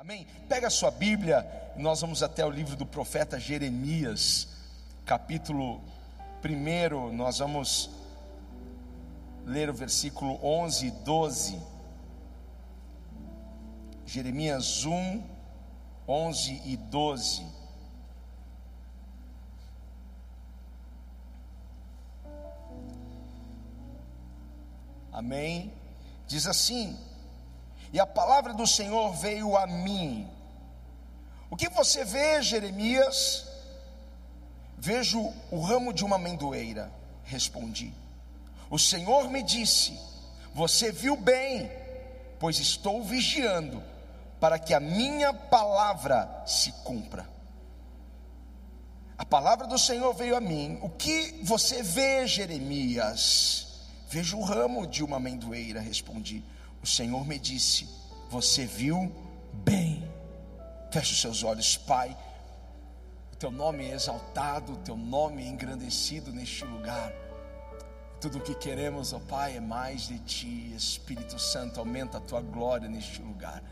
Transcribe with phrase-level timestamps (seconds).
[0.00, 0.26] Amém?
[0.48, 1.46] Pega a sua Bíblia
[1.76, 4.48] nós vamos até o livro do profeta Jeremias,
[5.04, 5.78] capítulo
[6.42, 7.12] 1.
[7.12, 7.90] Nós vamos
[9.44, 11.62] ler o versículo 11 e 12.
[14.06, 15.22] Jeremias 1,
[16.08, 17.46] 11 e 12.
[25.12, 25.70] Amém?
[26.26, 26.98] Diz assim:
[27.92, 30.28] e a palavra do Senhor veio a mim.
[31.50, 33.48] O que você vê, Jeremias?
[34.78, 36.90] Vejo o ramo de uma amendoeira,
[37.24, 37.92] respondi.
[38.70, 39.98] O Senhor me disse:
[40.54, 41.70] Você viu bem,
[42.38, 43.82] pois estou vigiando,
[44.38, 47.28] para que a minha palavra se cumpra.
[49.18, 50.78] A palavra do Senhor veio a mim.
[50.80, 53.66] O que você vê, Jeremias?
[54.08, 56.42] Vejo o ramo de uma amendoeira, respondi
[56.82, 57.88] o Senhor me disse:
[58.28, 59.12] Você viu
[59.52, 60.08] bem.
[60.90, 62.16] Feche os seus olhos, Pai.
[63.32, 67.12] O teu nome é exaltado, o teu nome é engrandecido neste lugar.
[68.20, 72.42] Tudo o que queremos, ó Pai, é mais de Ti, Espírito Santo, aumenta a Tua
[72.42, 73.62] glória neste lugar.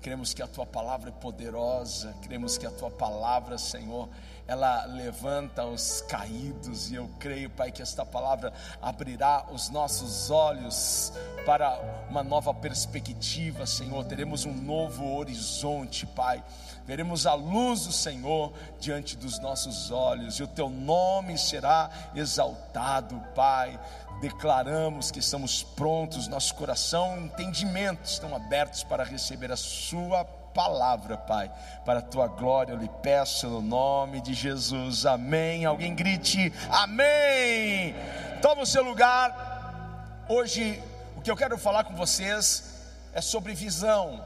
[0.00, 4.08] Queremos que a Tua palavra é poderosa, queremos que a Tua palavra, Senhor,
[4.46, 11.12] ela levanta os caídos, e eu creio, Pai, que esta palavra abrirá os nossos olhos
[11.46, 11.78] para
[12.10, 14.04] uma nova perspectiva, Senhor.
[14.04, 16.42] Teremos um novo horizonte, Pai.
[16.84, 23.22] Veremos a luz do Senhor diante dos nossos olhos, e o Teu nome será exaltado,
[23.34, 23.78] Pai.
[24.20, 30.41] Declaramos que estamos prontos, nosso coração e entendimento estão abertos para receber a Sua palavra
[30.54, 31.50] palavra, Pai,
[31.84, 35.64] para a tua glória, eu lhe peço no nome de Jesus, amém.
[35.64, 37.94] Alguém grite, amém.
[38.40, 40.24] Toma o seu lugar.
[40.28, 40.82] Hoje,
[41.16, 42.80] o que eu quero falar com vocês
[43.12, 44.24] é sobre visão.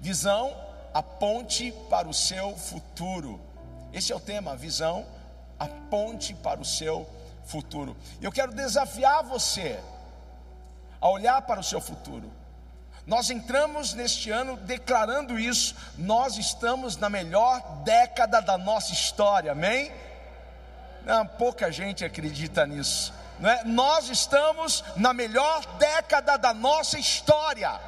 [0.00, 0.54] Visão,
[0.94, 3.40] a ponte para o seu futuro.
[3.92, 5.06] Esse é o tema, visão,
[5.58, 7.08] a ponte para o seu
[7.44, 7.96] futuro.
[8.20, 9.78] Eu quero desafiar você
[11.00, 12.39] a olhar para o seu futuro
[13.06, 19.92] nós entramos neste ano declarando isso, nós estamos na melhor década da nossa história, amém?
[21.04, 23.64] Não, pouca gente acredita nisso, não é?
[23.64, 27.80] Nós estamos na melhor década da nossa história,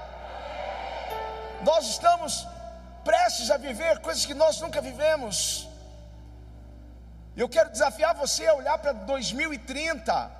[1.62, 2.46] nós estamos
[3.04, 5.68] prestes a viver coisas que nós nunca vivemos.
[7.36, 10.30] Eu quero desafiar você a olhar para 2030,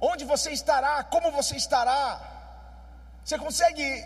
[0.00, 2.31] onde você estará, como você estará.
[3.24, 4.04] Você consegue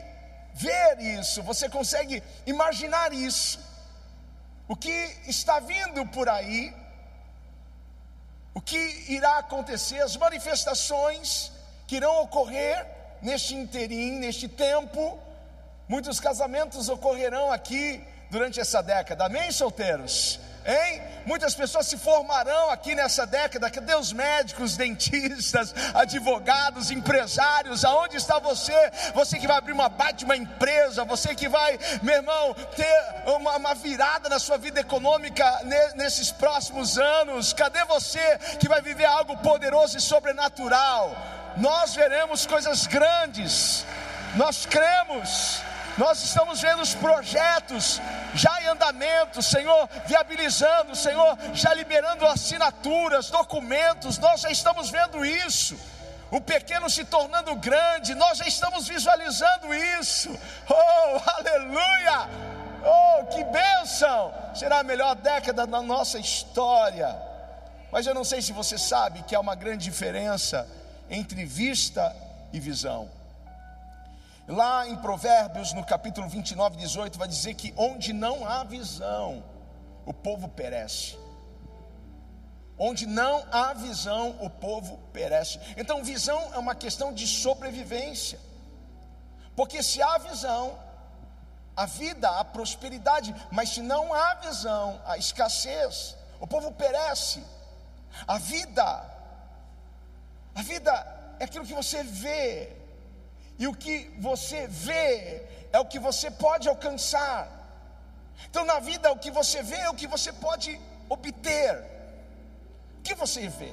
[0.55, 3.59] ver isso, você consegue imaginar isso.
[4.69, 4.91] O que
[5.27, 6.75] está vindo por aí,
[8.55, 8.77] o que
[9.09, 11.53] irá acontecer, as manifestações
[11.87, 12.87] que irão ocorrer
[13.23, 15.19] neste interim, neste tempo.
[15.89, 20.41] Muitos casamentos ocorrerão aqui durante essa década, amém, solteiros?
[20.67, 21.03] Hein?
[21.25, 23.71] Muitas pessoas se formarão aqui nessa década.
[23.71, 27.85] Cadê os médicos, dentistas, advogados, empresários?
[27.85, 28.91] Aonde está você?
[29.15, 33.57] Você que vai abrir uma bate uma empresa, você que vai, meu irmão, ter uma,
[33.57, 35.61] uma virada na sua vida econômica
[35.95, 37.53] nesses próximos anos.
[37.53, 41.17] Cadê você que vai viver algo poderoso e sobrenatural?
[41.57, 43.85] Nós veremos coisas grandes.
[44.35, 45.63] Nós cremos.
[45.99, 48.01] Nós estamos vendo os projetos
[48.35, 55.79] já em andamento, Senhor, viabilizando, Senhor, já liberando assinaturas, documentos, nós já estamos vendo isso.
[56.31, 60.39] O pequeno se tornando grande, nós já estamos visualizando isso.
[60.69, 62.29] Oh, aleluia!
[62.85, 64.35] Oh, que bênção!
[64.55, 67.17] Será a melhor década da nossa história.
[67.91, 70.69] Mas eu não sei se você sabe que há uma grande diferença
[71.09, 72.15] entre vista
[72.53, 73.16] e visão.
[74.49, 79.43] Lá em Provérbios, no capítulo 29, 18, vai dizer que onde não há visão,
[80.05, 81.19] o povo perece.
[82.79, 85.59] Onde não há visão, o povo perece.
[85.77, 88.39] Então, visão é uma questão de sobrevivência.
[89.57, 90.79] Porque se há visão,
[91.75, 97.43] a vida, a prosperidade, mas se não há visão, a escassez, o povo perece.
[98.29, 99.11] A vida,
[100.55, 102.76] a vida é aquilo que você vê,
[103.59, 105.43] e o que você vê
[105.73, 107.49] é o que você pode alcançar.
[108.49, 111.85] Então, na vida, o que você vê é o que você pode obter.
[112.99, 113.73] O que você vê?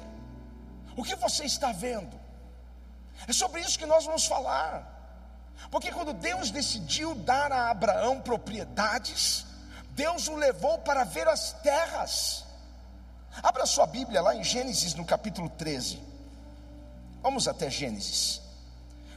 [0.96, 2.20] O que você está vendo?
[3.28, 4.90] É sobre isso que nós vamos falar.
[5.70, 9.46] Porque quando Deus decidiu dar a Abraão propriedades,
[9.92, 12.46] Deus o levou para ver as terras.
[13.42, 16.02] Abra sua Bíblia lá em Gênesis, no capítulo 13.
[17.22, 18.43] Vamos até Gênesis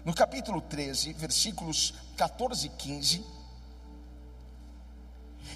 [0.07, 3.27] no capítulo 13, versículos 14 e 15.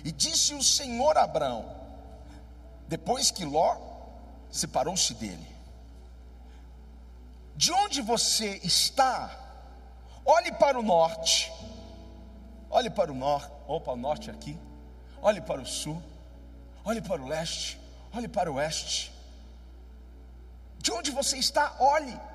[0.02, 1.64] E disse o Senhor a Abraão,
[2.88, 3.76] depois que Ló
[4.50, 5.46] separou-se dele:
[7.54, 9.30] De onde você está?
[10.24, 11.52] Olhe para o norte.
[12.68, 14.58] Olhe para o norte, opa, o norte aqui.
[15.22, 16.02] Olhe para o sul.
[16.84, 17.80] Olhe para o leste.
[18.12, 19.12] Olhe para o oeste.
[20.78, 22.29] De onde você está, olhe.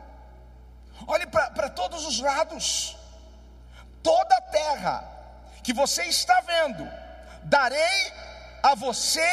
[1.07, 2.95] Olhe para todos os lados.
[4.01, 5.03] Toda a terra
[5.63, 6.87] que você está vendo,
[7.43, 8.13] darei
[8.61, 9.31] a você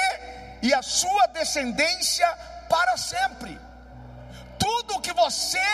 [0.62, 2.26] e a sua descendência
[2.69, 3.61] para sempre.
[4.59, 5.69] Tudo que você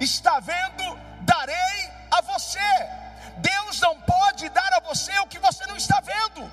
[0.00, 2.60] está vendo, darei a você.
[3.38, 6.50] Deus não pode dar a você o que você não está vendo.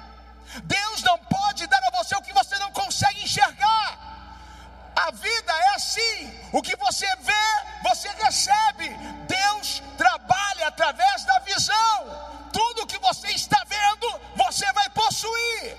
[0.64, 4.03] Deus não pode dar a você o que você não consegue enxergar.
[4.96, 7.46] A vida é assim: o que você vê,
[7.84, 8.90] você recebe.
[9.28, 12.50] Deus trabalha através da visão.
[12.52, 15.78] Tudo que você está vendo, você vai possuir.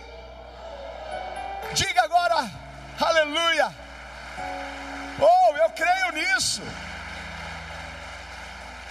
[1.75, 2.51] Diga agora,
[3.01, 3.75] aleluia.
[5.21, 6.63] Oh, eu creio nisso.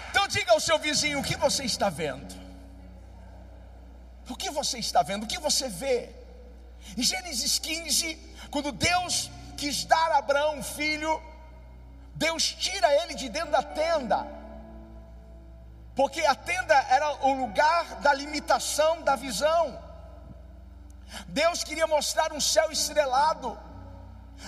[0.09, 2.33] Então diga ao seu vizinho o que você está vendo.
[4.29, 5.23] O que você está vendo?
[5.23, 6.09] O que você vê?
[6.97, 8.17] Em Gênesis 15,
[8.49, 11.21] quando Deus quis dar a Abraão um filho,
[12.15, 14.27] Deus tira ele de dentro da tenda,
[15.95, 19.81] porque a tenda era o lugar da limitação da visão.
[21.27, 23.57] Deus queria mostrar um céu estrelado.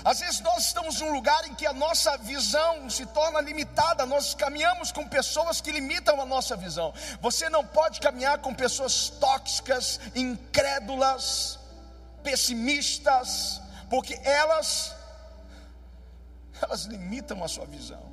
[0.04, 4.34] Às vezes nós estamos num lugar em que a nossa visão se torna limitada, nós
[4.34, 6.94] caminhamos com pessoas que limitam a nossa visão.
[7.22, 11.60] Você não pode caminhar com pessoas tóxicas, incrédulas,
[12.24, 14.96] pessimistas, porque elas
[16.62, 18.04] elas limitam a sua visão.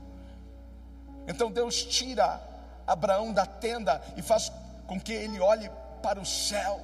[1.26, 2.40] Então Deus tira
[2.86, 4.50] Abraão da tenda e faz
[4.86, 5.70] com que ele olhe
[6.02, 6.80] para o céu.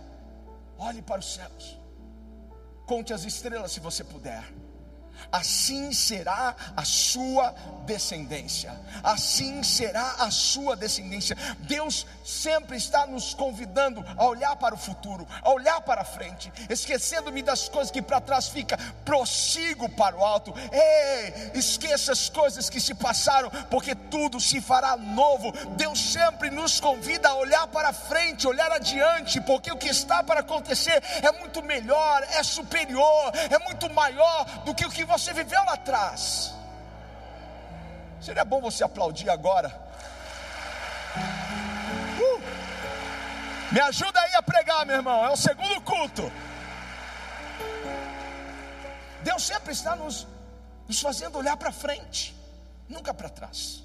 [0.78, 1.78] Olhe para os céus.
[2.86, 4.44] Conte as estrelas se você puder
[5.30, 7.54] assim será a sua
[7.84, 8.72] descendência.
[9.02, 11.36] Assim será a sua descendência.
[11.60, 16.52] Deus sempre está nos convidando a olhar para o futuro, a olhar para a frente,
[16.68, 20.52] esquecendo-me das coisas que para trás fica, prossigo para o alto.
[20.70, 25.52] Ei, esqueça as coisas que se passaram, porque tudo se fará novo.
[25.76, 30.40] Deus sempre nos convida a olhar para frente, olhar adiante, porque o que está para
[30.40, 35.64] acontecer é muito melhor, é superior, é muito maior do que o que você viveu
[35.64, 36.52] lá atrás.
[38.20, 39.68] Seria bom você aplaudir agora.
[42.20, 42.40] Uh!
[43.72, 45.24] Me ajuda aí a pregar, meu irmão.
[45.24, 46.30] É o segundo culto.
[49.22, 50.26] Deus sempre está nos,
[50.86, 52.36] nos fazendo olhar para frente,
[52.88, 53.82] nunca para trás.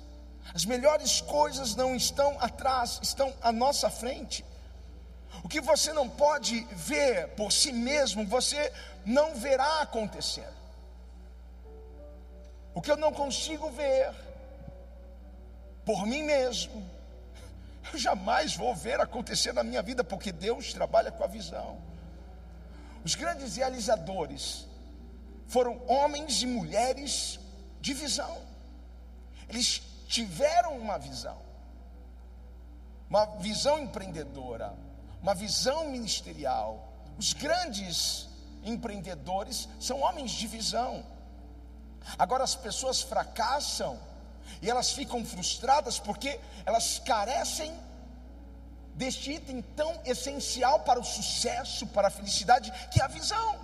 [0.54, 4.46] As melhores coisas não estão atrás, estão à nossa frente.
[5.44, 8.72] O que você não pode ver por si mesmo, você
[9.06, 10.48] não verá acontecer
[12.74, 14.14] o que eu não consigo ver
[15.86, 16.84] por mim mesmo,
[17.92, 21.82] eu jamais vou ver acontecer na minha vida, porque Deus trabalha com a visão.
[23.04, 24.66] Os grandes realizadores
[25.48, 27.40] foram homens e mulheres
[27.82, 28.38] de visão,
[29.50, 31.38] eles tiveram uma visão,
[33.10, 34.74] uma visão empreendedora,
[35.22, 36.90] uma visão ministerial.
[37.18, 38.28] Os grandes
[38.64, 41.06] empreendedores são homens de visão.
[42.18, 44.00] Agora as pessoas fracassam
[44.62, 47.74] e elas ficam frustradas porque elas carecem
[48.96, 53.60] deste item tão essencial para o sucesso, para a felicidade, que é a visão.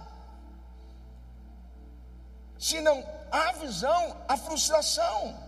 [2.58, 5.48] Se não há visão, há frustração.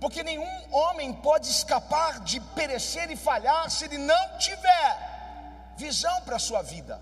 [0.00, 6.36] Porque nenhum homem pode escapar de perecer e falhar se ele não tiver visão para
[6.36, 7.00] a sua vida.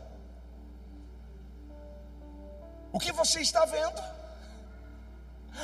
[2.93, 4.03] O que você está vendo?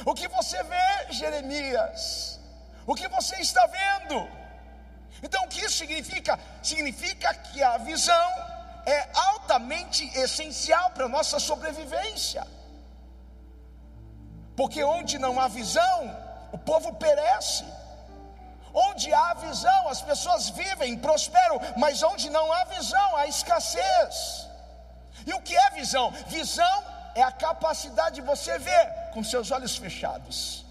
[0.04, 2.40] O que você vê, Jeremias?
[2.86, 4.28] O que você está vendo?
[5.22, 6.38] Então, o que isso significa?
[6.62, 8.28] Significa que a visão
[8.84, 12.46] é altamente essencial para a nossa sobrevivência.
[14.56, 15.98] Porque onde não há visão,
[16.52, 17.64] o povo perece.
[18.74, 24.48] Onde há visão, as pessoas vivem, prosperam, mas onde não há visão, há escassez.
[25.26, 26.10] E o que é visão?
[26.26, 30.64] Visão é a capacidade de você ver com seus olhos fechados.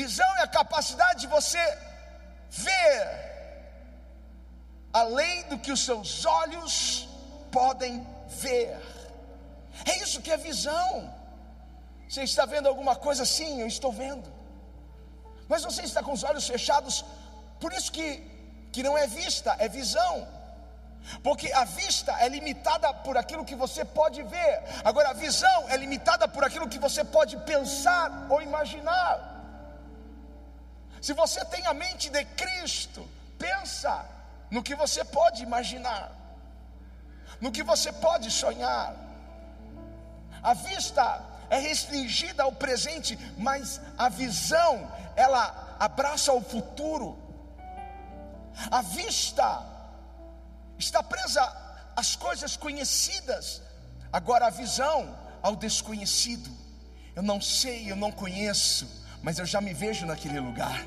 [0.00, 1.62] Visão é a capacidade de você
[2.50, 3.30] ver
[4.92, 7.08] além do que os seus olhos
[7.50, 8.76] podem ver.
[9.86, 11.14] É isso que é visão.
[12.08, 13.60] Você está vendo alguma coisa assim?
[13.60, 14.28] Eu estou vendo.
[15.48, 17.04] Mas você está com os olhos fechados,
[17.60, 18.08] por isso que,
[18.72, 20.26] que não é vista, é visão.
[21.22, 25.76] Porque a vista é limitada por aquilo que você pode ver, agora a visão é
[25.76, 29.28] limitada por aquilo que você pode pensar ou imaginar.
[31.00, 34.04] Se você tem a mente de Cristo, pensa
[34.50, 36.12] no que você pode imaginar,
[37.40, 38.94] no que você pode sonhar.
[40.42, 47.18] A vista é restringida ao presente, mas a visão, ela abraça o futuro.
[48.70, 49.64] A vista
[50.80, 51.42] está presa
[51.94, 53.62] às coisas conhecidas,
[54.12, 56.50] agora a visão ao desconhecido.
[57.14, 58.88] Eu não sei, eu não conheço,
[59.22, 60.84] mas eu já me vejo naquele lugar.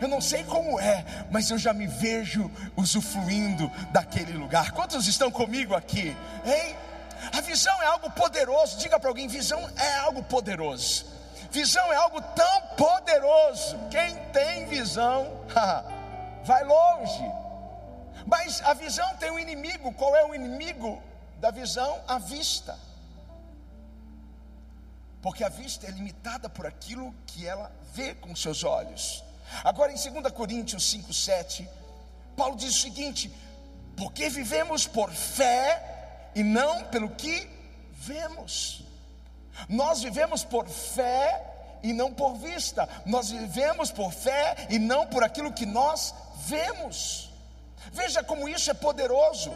[0.00, 4.72] Eu não sei como é, mas eu já me vejo usufruindo daquele lugar.
[4.72, 6.16] Quantos estão comigo aqui?
[6.44, 6.76] Hein?
[7.32, 8.76] A visão é algo poderoso.
[8.78, 11.06] Diga para alguém: visão é algo poderoso.
[11.52, 13.78] Visão é algo tão poderoso.
[13.90, 15.28] Quem tem visão,
[16.44, 17.41] vai longe.
[18.26, 19.92] Mas a visão tem um inimigo.
[19.94, 21.02] Qual é o inimigo
[21.38, 22.00] da visão?
[22.06, 22.78] A vista.
[25.20, 29.24] Porque a vista é limitada por aquilo que ela vê com seus olhos.
[29.62, 31.68] Agora em 2 Coríntios 5, 7,
[32.36, 33.32] Paulo diz o seguinte:
[33.96, 37.48] porque vivemos por fé e não pelo que
[37.92, 38.84] vemos.
[39.68, 42.88] Nós vivemos por fé e não por vista.
[43.04, 46.14] Nós vivemos por fé e não por aquilo que nós
[46.46, 47.31] vemos.
[47.90, 49.52] Veja como isso é poderoso.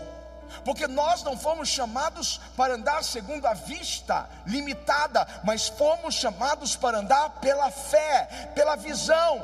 [0.64, 6.98] Porque nós não fomos chamados para andar segundo a vista limitada, mas fomos chamados para
[6.98, 9.40] andar pela fé, pela visão.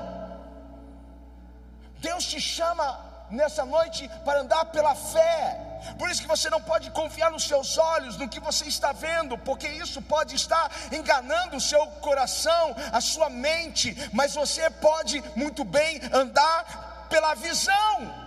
[1.99, 2.99] Deus te chama
[3.31, 5.59] nessa noite para andar pela fé.
[5.99, 9.37] Por isso que você não pode confiar nos seus olhos, no que você está vendo,
[9.39, 15.65] porque isso pode estar enganando o seu coração, a sua mente, mas você pode muito
[15.65, 18.22] bem andar pela visão.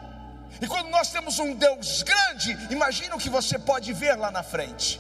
[0.62, 4.44] E quando nós temos um Deus grande, imagina o que você pode ver lá na
[4.44, 5.00] frente.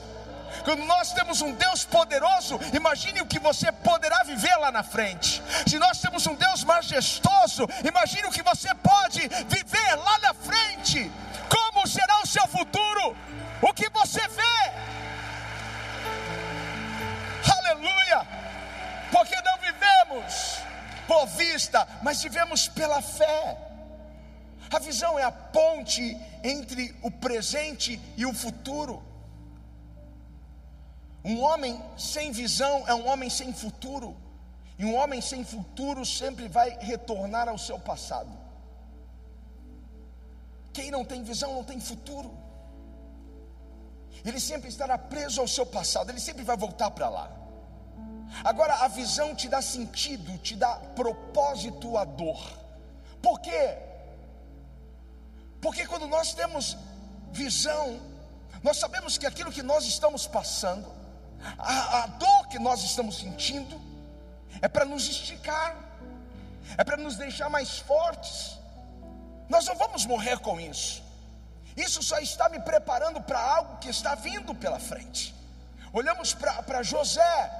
[0.64, 5.42] Quando nós temos um Deus poderoso, imagine o que você poderá viver lá na frente.
[5.68, 11.12] Se nós temos um Deus majestoso, imagine o que você pode viver lá na frente.
[11.50, 13.16] Como será o seu futuro?
[13.62, 14.72] O que você vê?
[17.60, 18.26] Aleluia!
[19.12, 20.58] Porque não vivemos
[21.08, 23.58] por vista, mas vivemos pela fé.
[24.72, 29.04] A visão é a ponte entre o presente e o futuro.
[31.24, 34.16] Um homem sem visão é um homem sem futuro.
[34.78, 38.30] E um homem sem futuro sempre vai retornar ao seu passado.
[40.74, 42.38] Quem não tem visão não tem futuro.
[44.26, 47.32] Ele sempre estará preso ao seu passado, ele sempre vai voltar para lá.
[48.44, 52.42] Agora, a visão te dá sentido, te dá propósito à dor.
[53.22, 53.78] Por quê?
[55.66, 56.78] Porque quando nós temos
[57.32, 58.00] visão,
[58.62, 60.88] nós sabemos que aquilo que nós estamos passando,
[61.58, 63.82] a, a dor que nós estamos sentindo
[64.62, 65.76] é para nos esticar,
[66.78, 68.60] é para nos deixar mais fortes.
[69.50, 71.02] Nós não vamos morrer com isso.
[71.76, 75.34] Isso só está me preparando para algo que está vindo pela frente.
[75.92, 77.52] Olhamos para José,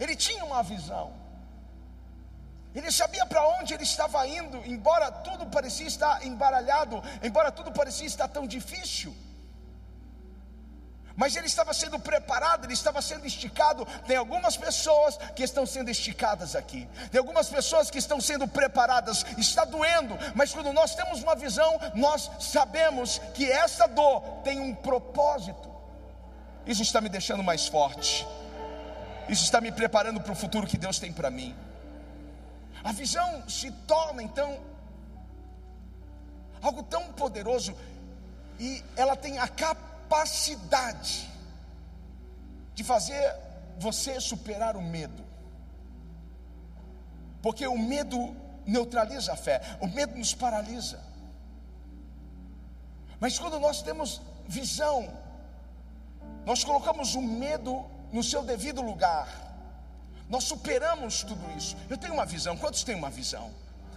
[0.00, 1.12] ele tinha uma visão.
[2.74, 8.06] Ele sabia para onde ele estava indo, embora tudo parecia estar embaralhado, embora tudo parecia
[8.06, 9.14] estar tão difícil.
[11.16, 13.86] Mas ele estava sendo preparado, ele estava sendo esticado.
[14.06, 19.24] Tem algumas pessoas que estão sendo esticadas aqui, tem algumas pessoas que estão sendo preparadas.
[19.38, 24.74] Está doendo, mas quando nós temos uma visão, nós sabemos que essa dor tem um
[24.74, 25.72] propósito.
[26.66, 28.26] Isso está me deixando mais forte,
[29.28, 31.54] isso está me preparando para o futuro que Deus tem para mim.
[32.84, 34.60] A visão se torna então
[36.60, 37.74] algo tão poderoso
[38.58, 41.28] e ela tem a capacidade
[42.74, 43.34] de fazer
[43.78, 45.24] você superar o medo.
[47.42, 48.36] Porque o medo
[48.66, 51.00] neutraliza a fé, o medo nos paralisa.
[53.20, 55.08] Mas quando nós temos visão,
[56.44, 59.28] nós colocamos o medo no seu devido lugar,
[60.28, 61.76] nós superamos tudo isso.
[61.88, 63.52] Eu tenho uma visão, quantos têm uma visão?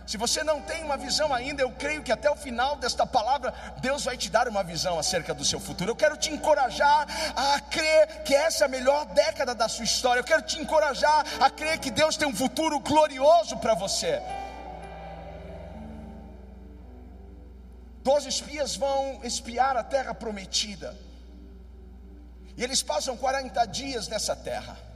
[0.08, 3.54] Se você não tem uma visão ainda, eu creio que até o final desta palavra,
[3.82, 5.92] Deus vai te dar uma visão acerca do seu futuro.
[5.92, 7.06] Eu quero te encorajar
[7.36, 10.22] a crer que essa é a melhor década da sua história.
[10.22, 14.22] Eu quero te encorajar a crer que Deus tem um futuro glorioso para você.
[18.02, 20.96] Doze espias vão espiar a terra prometida.
[22.56, 24.87] E eles passam 40 dias nessa terra.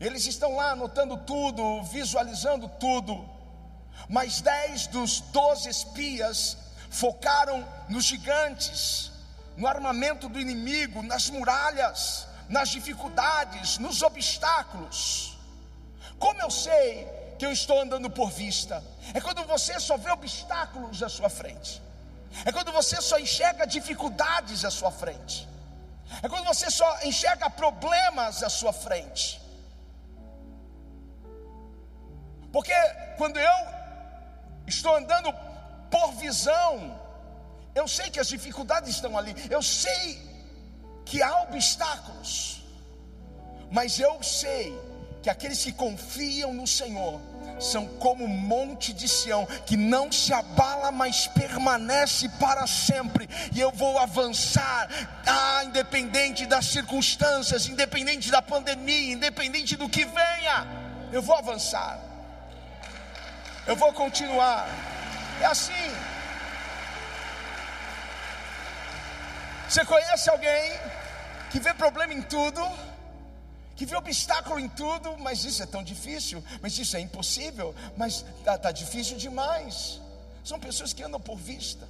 [0.00, 3.40] Eles estão lá anotando tudo, visualizando tudo
[4.08, 6.56] mas dez dos doze espias
[6.90, 9.12] focaram nos gigantes,
[9.56, 15.38] no armamento do inimigo, nas muralhas, nas dificuldades, nos obstáculos.
[16.18, 17.06] Como eu sei
[17.38, 18.82] que eu estou andando por vista?
[19.14, 21.80] É quando você só vê obstáculos à sua frente.
[22.44, 25.48] É quando você só enxerga dificuldades à sua frente.
[26.22, 29.40] É quando você só enxerga problemas à sua frente.
[32.52, 32.74] Porque
[33.16, 33.52] quando eu
[34.66, 35.32] estou andando
[35.90, 37.00] por visão,
[37.74, 40.20] eu sei que as dificuldades estão ali, eu sei
[41.04, 42.62] que há obstáculos,
[43.70, 44.78] mas eu sei
[45.22, 47.20] que aqueles que confiam no Senhor
[47.60, 53.60] são como o monte de Sião, que não se abala, mas permanece para sempre, e
[53.60, 54.88] eu vou avançar,
[55.26, 60.66] ah, independente das circunstâncias, independente da pandemia, independente do que venha,
[61.12, 62.00] eu vou avançar,
[63.66, 64.68] eu vou continuar,
[65.40, 65.72] é assim.
[69.68, 70.72] Você conhece alguém
[71.50, 72.60] que vê problema em tudo?
[73.80, 78.26] que vê obstáculo em tudo, mas isso é tão difícil, mas isso é impossível, mas
[78.38, 79.98] está tá difícil demais.
[80.44, 81.88] São pessoas que andam por vista.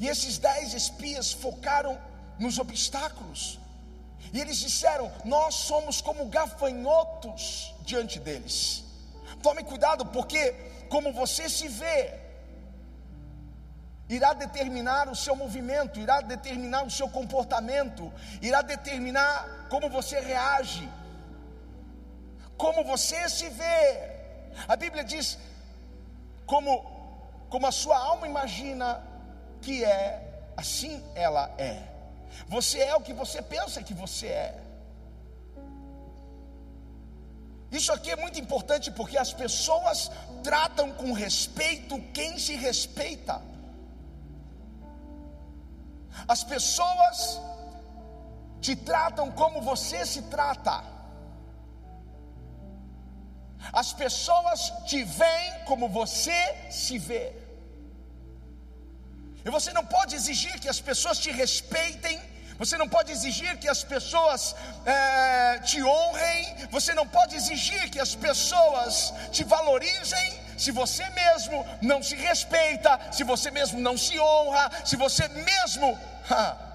[0.00, 1.96] E esses dez espias focaram
[2.40, 3.56] nos obstáculos.
[4.32, 8.82] E eles disseram: Nós somos como gafanhotos diante deles.
[9.42, 10.42] Tome cuidado, porque
[10.88, 12.14] como você se vê,
[14.08, 20.88] irá determinar o seu movimento, irá determinar o seu comportamento, irá determinar como você reage,
[22.56, 23.82] como você se vê.
[24.66, 25.38] A Bíblia diz
[26.46, 26.98] como
[27.48, 29.02] como a sua alma imagina
[29.62, 30.22] que é,
[30.56, 31.82] assim ela é.
[32.46, 34.67] Você é o que você pensa que você é.
[37.70, 40.10] Isso aqui é muito importante porque as pessoas
[40.42, 43.42] tratam com respeito quem se respeita.
[46.26, 47.40] As pessoas
[48.60, 50.82] te tratam como você se trata.
[53.72, 57.32] As pessoas te veem como você se vê.
[59.44, 62.20] E você não pode exigir que as pessoas te respeitem,
[62.58, 68.00] você não pode exigir que as pessoas é, te honrem, você não pode exigir que
[68.00, 74.18] as pessoas te valorizem, se você mesmo não se respeita, se você mesmo não se
[74.18, 75.96] honra, se você mesmo.
[76.28, 76.68] Ha,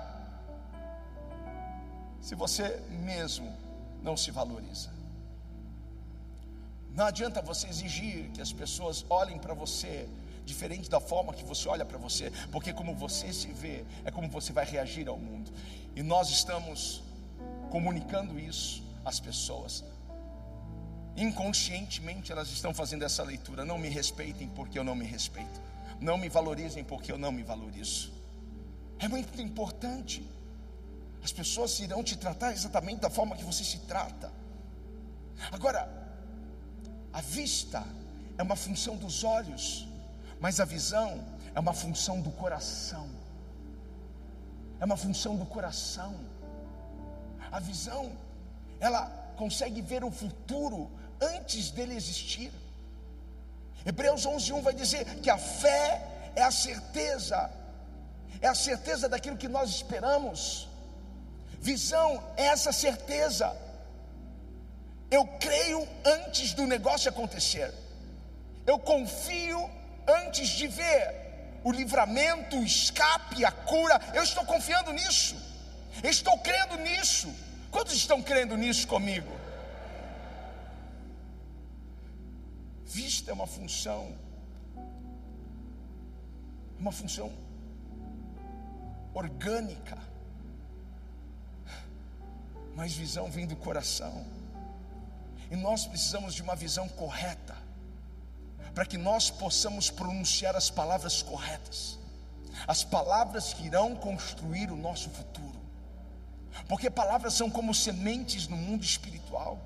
[2.22, 3.54] se você mesmo
[4.02, 4.90] não se valoriza.
[6.96, 10.08] Não adianta você exigir que as pessoas olhem para você
[10.46, 14.28] diferente da forma que você olha para você, porque como você se vê, é como
[14.30, 15.52] você vai reagir ao mundo.
[15.96, 17.04] E nós estamos
[17.70, 19.84] comunicando isso às pessoas.
[21.16, 23.64] Inconscientemente elas estão fazendo essa leitura.
[23.64, 25.62] Não me respeitem porque eu não me respeito.
[26.00, 28.12] Não me valorizem porque eu não me valorizo.
[29.00, 30.28] É muito importante.
[31.24, 34.32] As pessoas irão te tratar exatamente da forma que você se trata.
[35.52, 35.88] Agora,
[37.12, 37.86] a vista
[38.38, 39.88] é uma função dos olhos,
[40.44, 41.24] mas a visão
[41.56, 43.08] é uma função do coração.
[44.78, 46.14] É uma função do coração.
[47.50, 48.12] A visão,
[48.78, 49.06] ela
[49.38, 52.52] consegue ver o futuro antes dele existir.
[53.86, 55.86] Hebreus 11:1 vai dizer que a fé
[56.36, 57.50] é a certeza,
[58.42, 60.68] é a certeza daquilo que nós esperamos.
[61.62, 63.56] Visão é essa certeza.
[65.10, 67.74] Eu creio antes do negócio acontecer.
[68.66, 69.72] Eu confio
[70.08, 74.00] antes de ver o livramento, o escape, a cura.
[74.14, 75.36] Eu estou confiando nisso.
[76.04, 77.34] Estou crendo nisso.
[77.72, 79.32] Quantos estão crendo nisso comigo?
[82.86, 84.16] Vista é uma função,
[86.78, 87.34] uma função
[89.16, 89.98] orgânica,
[92.76, 94.24] mas visão vem do coração,
[95.50, 97.58] e nós precisamos de uma visão correta,
[98.74, 102.00] para que nós possamos pronunciar as palavras corretas,
[102.68, 105.62] as palavras que irão construir o nosso futuro,
[106.68, 109.60] porque palavras são como sementes no mundo espiritual.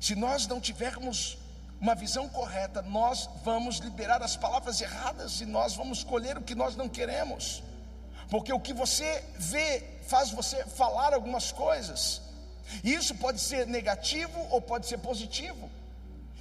[0.00, 1.38] Se nós não tivermos
[1.80, 6.54] uma visão correta, nós vamos liberar as palavras erradas e nós vamos colher o que
[6.54, 7.62] nós não queremos.
[8.28, 12.20] Porque o que você vê faz você falar algumas coisas.
[12.84, 15.70] E isso pode ser negativo ou pode ser positivo.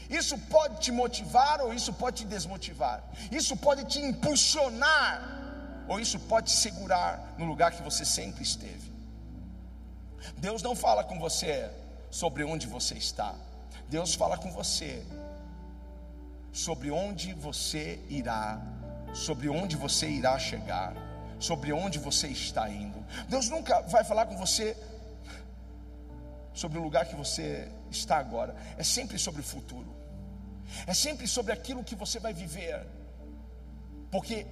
[0.10, 3.04] Isso pode te motivar ou isso pode te desmotivar.
[3.32, 8.92] Isso pode te impulsionar ou isso pode te segurar no lugar que você sempre esteve.
[10.38, 11.70] Deus não fala com você
[12.10, 13.34] sobre onde você está.
[13.90, 15.06] Deus fala com você
[16.52, 18.60] sobre onde você irá
[19.14, 20.94] sobre onde você irá chegar,
[21.40, 23.04] sobre onde você está indo.
[23.28, 24.76] Deus nunca vai falar com você
[26.54, 29.96] sobre o lugar que você está agora, é sempre sobre o futuro,
[30.86, 32.86] é sempre sobre aquilo que você vai viver,
[34.12, 34.46] porque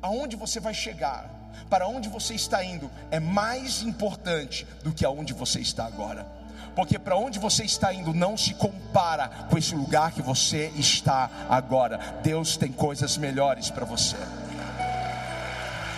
[0.00, 1.30] aonde você vai chegar,
[1.68, 6.26] para onde você está indo, é mais importante do que aonde você está agora.
[6.74, 11.30] Porque para onde você está indo não se compara com esse lugar que você está
[11.48, 11.98] agora.
[12.22, 14.16] Deus tem coisas melhores para você.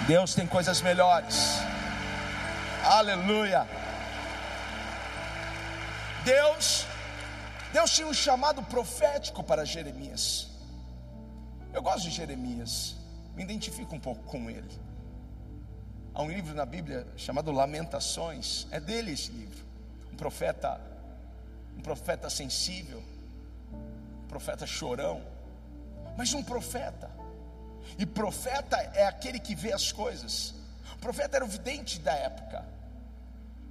[0.06, 1.58] Deus tem coisas melhores.
[2.84, 3.66] Aleluia.
[6.24, 6.86] Deus,
[7.74, 10.46] Deus tinha um chamado profético para Jeremias.
[11.72, 12.94] Eu gosto de Jeremias,
[13.34, 14.70] me identifico um pouco com ele.
[16.14, 19.66] Há um livro na Bíblia chamado Lamentações, é dele esse livro.
[20.12, 20.80] Um profeta,
[21.76, 23.02] um profeta sensível,
[24.22, 25.20] um profeta chorão,
[26.16, 27.10] mas um profeta.
[27.98, 30.54] E profeta é aquele que vê as coisas.
[30.94, 32.64] O profeta era o vidente da época.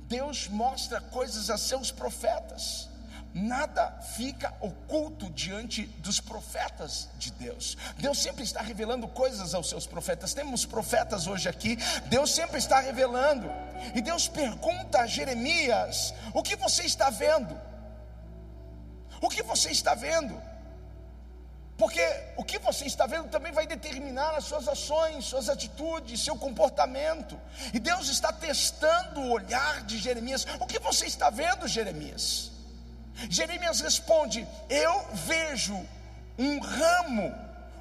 [0.09, 2.91] Deus mostra coisas a seus profetas.
[3.33, 7.75] Nada fica oculto diante dos profetas de Deus.
[7.97, 10.35] Deus sempre está revelando coisas aos seus profetas.
[10.35, 11.75] Temos profetas hoje aqui.
[12.05, 13.49] Deus sempre está revelando.
[13.95, 17.59] E Deus pergunta a Jeremias: O que você está vendo?
[19.19, 20.39] O que você está vendo?
[21.75, 26.37] Porque o que você está vendo também vai determinar as suas ações, suas atitudes, seu
[26.37, 27.39] comportamento.
[27.73, 30.45] E Deus está testando o olhar de Jeremias.
[30.59, 32.52] O que você está vendo, Jeremias?
[33.30, 35.80] Jeremias responde: Eu vejo
[36.38, 37.34] um ramo,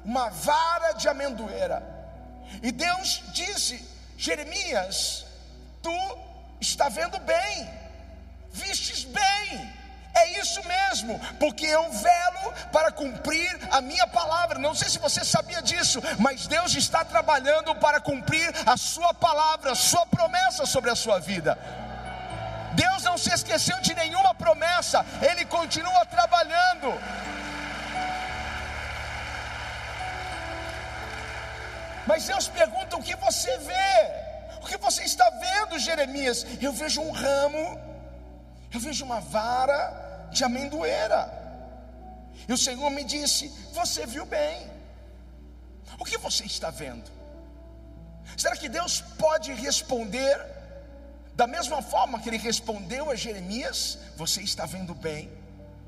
[0.05, 1.81] uma vara de amendoeira.
[2.61, 5.25] E Deus disse: Jeremias,
[5.81, 6.17] tu
[6.59, 7.69] está vendo bem,
[8.51, 9.73] vistes bem
[10.15, 14.59] é isso mesmo, porque eu velo para cumprir a minha palavra.
[14.59, 19.71] Não sei se você sabia disso, mas Deus está trabalhando para cumprir a sua palavra,
[19.71, 21.57] a sua promessa sobre a sua vida.
[22.73, 26.89] Deus não se esqueceu de nenhuma promessa, Ele continua trabalhando.
[32.05, 34.23] Mas Deus pergunta: o que você vê?
[34.61, 36.45] O que você está vendo, Jeremias?
[36.61, 37.93] Eu vejo um ramo
[38.73, 41.21] eu vejo uma vara de amendoeira.
[42.47, 44.67] E o Senhor me disse: Você viu bem.
[45.99, 47.09] O que você está vendo?
[48.35, 50.35] Será que Deus pode responder
[51.35, 53.97] da mesma forma que ele respondeu a Jeremias?
[54.15, 55.31] Você está vendo bem?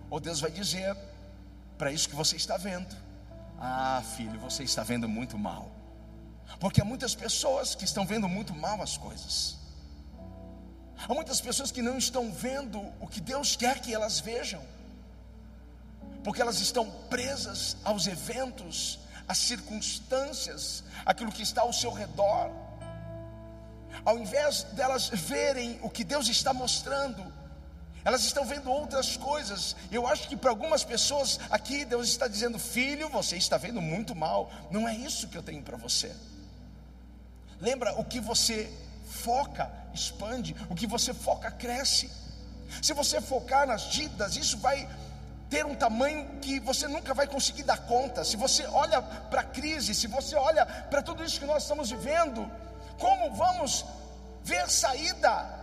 [0.09, 0.95] Ou Deus vai dizer
[1.77, 2.95] para isso que você está vendo:
[3.59, 5.71] Ah, filho, você está vendo muito mal.
[6.59, 9.57] Porque há muitas pessoas que estão vendo muito mal as coisas.
[11.07, 14.61] Há muitas pessoas que não estão vendo o que Deus quer que elas vejam,
[16.23, 22.49] porque elas estão presas aos eventos, às circunstâncias, aquilo que está ao seu redor.
[24.05, 27.25] Ao invés delas verem o que Deus está mostrando,
[28.03, 29.75] elas estão vendo outras coisas.
[29.91, 34.13] Eu acho que para algumas pessoas aqui Deus está dizendo: Filho, você está vendo muito
[34.13, 34.51] mal.
[34.69, 36.15] Não é isso que eu tenho para você.
[37.59, 38.71] Lembra o que você
[39.09, 42.11] foca, expande, o que você foca, cresce.
[42.81, 44.87] Se você focar nas dívidas, isso vai
[45.49, 48.23] ter um tamanho que você nunca vai conseguir dar conta.
[48.23, 51.89] Se você olha para a crise, se você olha para tudo isso que nós estamos
[51.89, 52.51] vivendo,
[52.99, 53.85] como vamos
[54.43, 55.53] ver saída?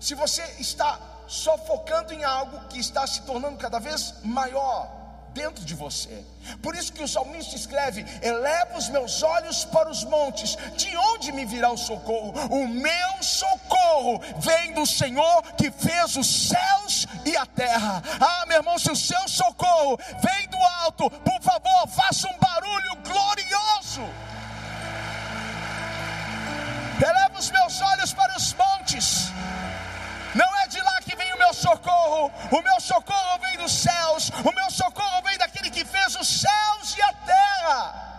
[0.00, 5.64] Se você está só focando em algo que está se tornando cada vez maior dentro
[5.64, 6.24] de você.
[6.62, 11.32] Por isso que o salmista escreve: Eleva os meus olhos para os montes, de onde
[11.32, 12.32] me virá o socorro?
[12.50, 18.02] O meu socorro vem do Senhor que fez os céus e a terra.
[18.20, 22.96] Ah, meu irmão, se o seu socorro vem do alto, por favor, faça um barulho
[22.96, 24.02] glorioso.
[27.02, 29.32] Eleva os meus olhos para os montes.
[30.34, 34.30] Não é de lá que vem o meu socorro, o meu socorro vem dos céus,
[34.30, 38.12] o meu socorro vem daquele que fez os céus e a terra.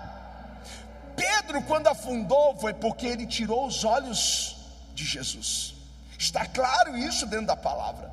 [1.15, 4.57] Pedro, quando afundou, foi porque ele tirou os olhos
[4.93, 5.73] de Jesus.
[6.19, 8.11] Está claro isso dentro da palavra.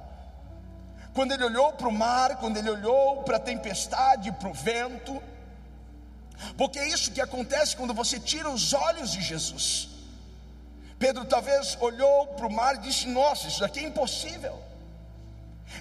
[1.13, 5.23] Quando ele olhou para o mar, quando ele olhou para a tempestade, para o vento,
[6.57, 9.90] porque é isso que acontece quando você tira os olhos de Jesus.
[11.01, 14.63] Pedro talvez olhou para o mar e disse: Nossa, isso daqui é impossível.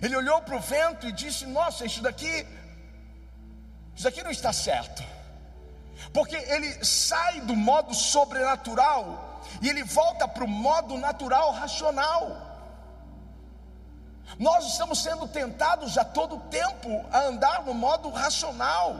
[0.02, 2.48] Ele olhou para o vento e disse: Nossa, isso daqui,
[3.94, 5.04] isso daqui não está certo.
[6.14, 12.48] Porque ele sai do modo sobrenatural e ele volta para o modo natural, racional.
[14.40, 18.96] Nós estamos sendo tentados a todo tempo a andar no modo racional,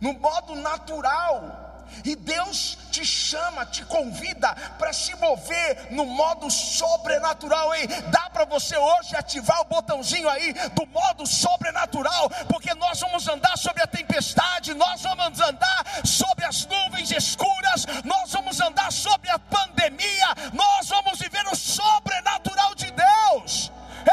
[0.00, 1.59] no modo natural.
[2.04, 7.86] E Deus te chama, te convida para se mover no modo sobrenatural, hein?
[8.10, 13.56] Dá para você hoje ativar o botãozinho aí do modo sobrenatural, porque nós vamos andar
[13.56, 19.38] sobre a tempestade, nós vamos andar sobre as nuvens escuras, nós vamos andar sobre a
[19.38, 23.70] pandemia, nós vamos viver o sobrenatural de Deus.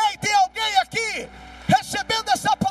[0.10, 1.30] Ei, tem alguém aqui
[1.68, 2.67] recebendo essa palavra?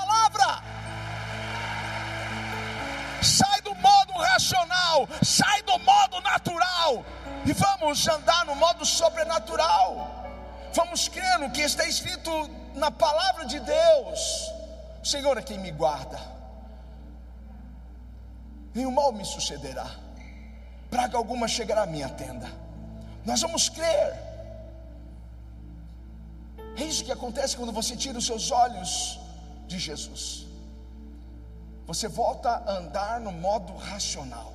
[4.17, 7.05] Modo racional, sai do modo natural
[7.45, 10.25] e vamos andar no modo sobrenatural.
[10.73, 12.31] Vamos crer no que está escrito
[12.75, 14.51] na palavra de Deus.
[15.03, 16.19] O Senhor é quem me guarda.
[18.75, 19.89] Nenhum mal me sucederá.
[20.91, 22.51] Praga alguma chegará à minha tenda.
[23.25, 24.15] Nós vamos crer.
[26.77, 29.19] É isso que acontece quando você tira os seus olhos
[29.67, 30.46] de Jesus.
[31.87, 34.55] Você volta a andar no modo racional.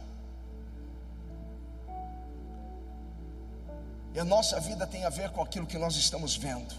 [4.14, 6.76] E a nossa vida tem a ver com aquilo que nós estamos vendo.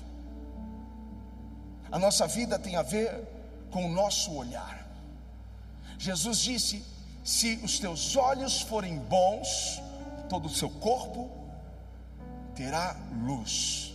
[1.90, 3.26] A nossa vida tem a ver
[3.70, 4.86] com o nosso olhar.
[5.98, 6.84] Jesus disse:
[7.24, 9.80] se os teus olhos forem bons,
[10.28, 11.30] todo o seu corpo
[12.54, 13.94] terá luz.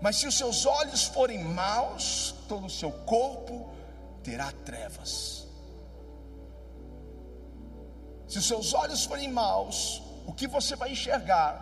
[0.00, 3.70] Mas se os seus olhos forem maus, todo o seu corpo
[4.22, 5.41] terá trevas.
[8.32, 11.54] Se os seus olhos forem maus, o que você vai enxergar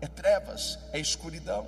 [0.00, 1.66] é trevas, é escuridão.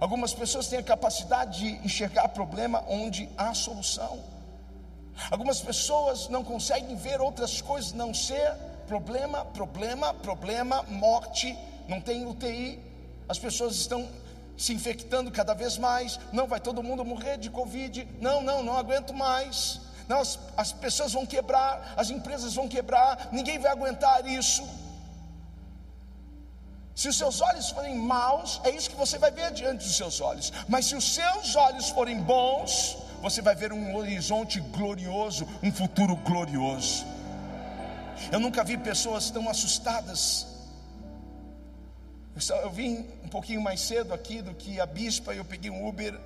[0.00, 4.22] Algumas pessoas têm a capacidade de enxergar problema onde há solução.
[5.32, 8.54] Algumas pessoas não conseguem ver outras coisas não ser
[8.86, 12.78] problema, problema, problema, morte, não tem UTI.
[13.28, 14.08] As pessoas estão
[14.56, 16.20] se infectando cada vez mais.
[16.32, 18.06] Não, vai todo mundo morrer de Covid.
[18.20, 19.80] Não, não, não aguento mais.
[20.08, 24.66] Não, as, as pessoas vão quebrar, as empresas vão quebrar, ninguém vai aguentar isso.
[26.94, 30.20] Se os seus olhos forem maus, é isso que você vai ver diante dos seus
[30.20, 30.52] olhos.
[30.68, 36.16] Mas se os seus olhos forem bons, você vai ver um horizonte glorioso, um futuro
[36.16, 37.04] glorioso.
[38.32, 40.56] Eu nunca vi pessoas tão assustadas
[42.62, 46.18] eu, vim um pouquinho mais cedo aqui do que a bispa, eu peguei um Uber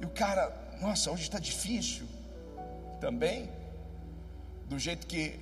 [0.00, 2.06] e o cara, nossa, hoje está difícil.
[3.00, 3.50] Também,
[4.68, 5.38] do jeito que,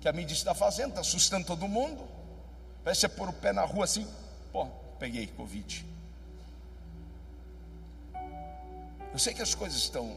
[0.00, 2.06] que a mídia está fazendo, está assustando todo mundo.
[2.84, 4.06] Vai você pôr o pé na rua assim,
[4.52, 4.66] pô,
[4.98, 5.84] peguei Covid.
[9.12, 10.16] Eu sei que as coisas estão,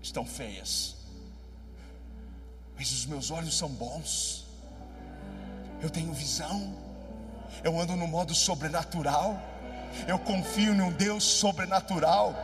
[0.00, 0.96] estão feias,
[2.76, 4.46] mas os meus olhos são bons,
[5.80, 6.82] eu tenho visão
[7.62, 9.40] eu ando no modo sobrenatural.
[10.08, 12.34] Eu confio num Deus sobrenatural.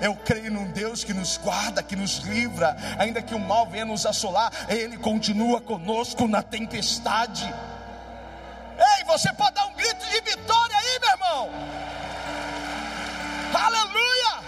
[0.00, 3.84] Eu creio num Deus que nos guarda, que nos livra, ainda que o mal venha
[3.84, 7.52] nos assolar, Ele continua conosco na tempestade.
[8.78, 11.50] Ei, você pode dar um grito de vitória aí, meu irmão.
[13.54, 14.44] Aleluia!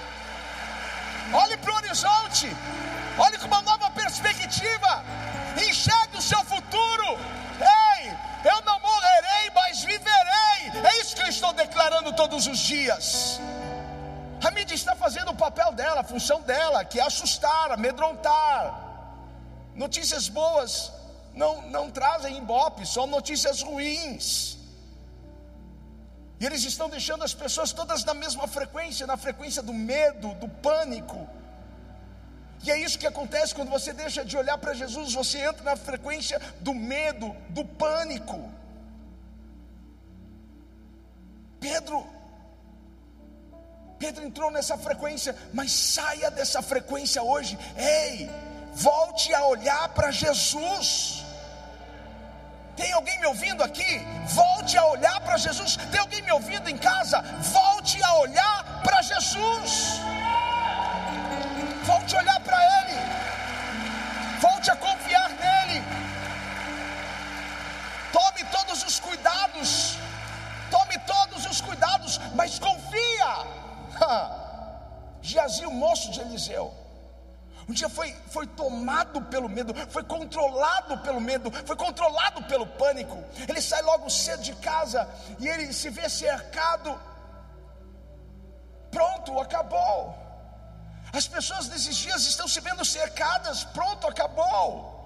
[1.33, 2.57] Olhe para o horizonte,
[3.19, 5.03] olhe com uma nova perspectiva,
[5.57, 7.19] enxergue o seu futuro.
[7.61, 8.13] Ei,
[8.45, 10.83] eu não morrerei, mas viverei.
[10.85, 13.41] É isso que eu estou declarando todos os dias.
[14.45, 18.87] A mídia está fazendo o papel dela, a função dela, que é assustar, amedrontar.
[19.75, 20.93] Notícias boas
[21.35, 24.57] não, não trazem embope, são notícias ruins.
[26.41, 30.49] E eles estão deixando as pessoas todas na mesma frequência, na frequência do medo, do
[30.49, 31.29] pânico.
[32.63, 35.77] E é isso que acontece quando você deixa de olhar para Jesus, você entra na
[35.77, 38.53] frequência do medo, do pânico.
[41.61, 42.07] Pedro,
[43.99, 47.59] Pedro entrou nessa frequência, mas saia dessa frequência hoje.
[47.77, 48.31] Ei,
[48.75, 51.25] volte a olhar para Jesus.
[52.77, 54.07] Tem alguém me ouvindo aqui?
[54.29, 55.77] Volte a olhar para Jesus.
[55.91, 57.21] Tem alguém me ouvindo em casa?
[57.41, 60.01] Volte a olhar para Jesus.
[61.83, 63.01] Volte a olhar para Ele.
[64.41, 65.83] Volte a confiar nele.
[68.13, 69.99] Tome todos os cuidados.
[70.71, 73.68] Tome todos os cuidados, mas confia.
[75.23, 76.73] Jazia, o moço de Eliseu.
[77.69, 83.23] Um dia foi, foi tomado pelo medo, foi controlado pelo medo, foi controlado pelo pânico.
[83.47, 85.07] Ele sai logo cedo de casa
[85.39, 86.99] e ele se vê cercado.
[88.91, 90.17] Pronto, acabou.
[91.13, 94.97] As pessoas nesses dias estão se vendo cercadas, pronto, acabou.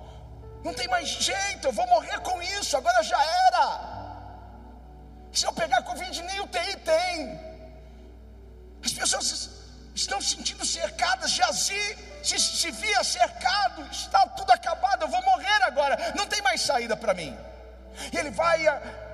[0.62, 3.92] Não tem mais jeito, eu vou morrer com isso, agora já era.
[5.32, 7.51] Se eu pegar Covid, nem UTI tem.
[8.84, 9.50] As pessoas
[9.94, 11.30] estão se sentindo cercadas.
[11.30, 16.60] Jazi se, se via cercado, está tudo acabado, eu vou morrer agora, não tem mais
[16.60, 17.36] saída para mim.
[18.12, 18.64] E ele vai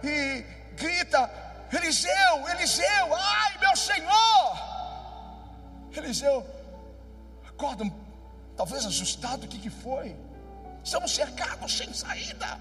[0.03, 0.45] e
[0.77, 1.31] grita:
[1.73, 4.69] Eliseu, Eliseu, ai meu Senhor!
[5.97, 6.47] Eliseu
[7.49, 7.85] acorda,
[8.57, 10.15] talvez assustado: o que, que foi?
[10.85, 12.61] Estamos cercados sem saída.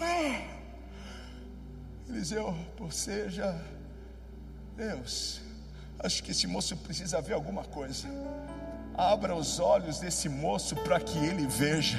[0.00, 0.42] Ah,
[2.08, 3.58] Eliseu, por seja
[4.78, 5.40] Deus,
[5.98, 8.06] acho que esse moço precisa ver alguma coisa.
[8.96, 11.98] Abra os olhos desse moço para que ele veja.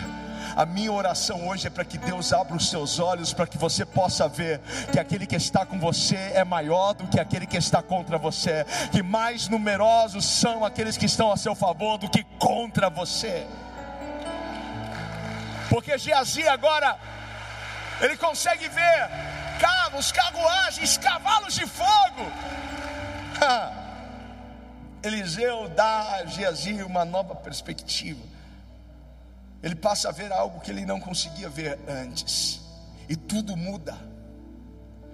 [0.55, 3.85] A minha oração hoje é para que Deus abra os seus olhos para que você
[3.85, 4.61] possa ver
[4.93, 8.65] que aquele que está com você é maior do que aquele que está contra você,
[8.93, 13.45] que mais numerosos são aqueles que estão a seu favor do que contra você.
[15.69, 16.97] Porque Geazi agora
[17.99, 19.09] ele consegue ver
[19.59, 22.31] carros, carruagens, cavalos de fogo.
[25.03, 28.21] Eliseu dá a Geazi uma nova perspectiva.
[29.61, 32.61] Ele passa a ver algo que ele não conseguia ver antes.
[33.07, 33.97] E tudo muda.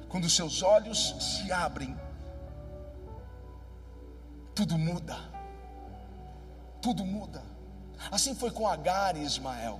[0.09, 1.95] Quando seus olhos se abrem,
[4.53, 5.17] tudo muda.
[6.81, 7.43] Tudo muda.
[8.11, 9.79] Assim foi com Agar e Ismael.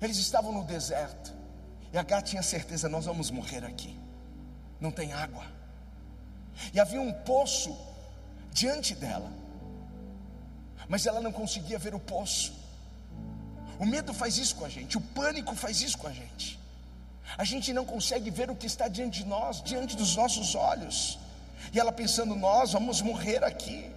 [0.00, 1.34] Eles estavam no deserto.
[1.92, 3.98] E Agar tinha certeza: nós vamos morrer aqui.
[4.80, 5.57] Não tem água.
[6.72, 7.76] E havia um poço
[8.52, 9.30] diante dela,
[10.88, 12.52] mas ela não conseguia ver o poço.
[13.78, 16.58] O medo faz isso com a gente, o pânico faz isso com a gente.
[17.36, 21.18] A gente não consegue ver o que está diante de nós, diante dos nossos olhos.
[21.72, 23.90] E ela pensando, nós vamos morrer aqui.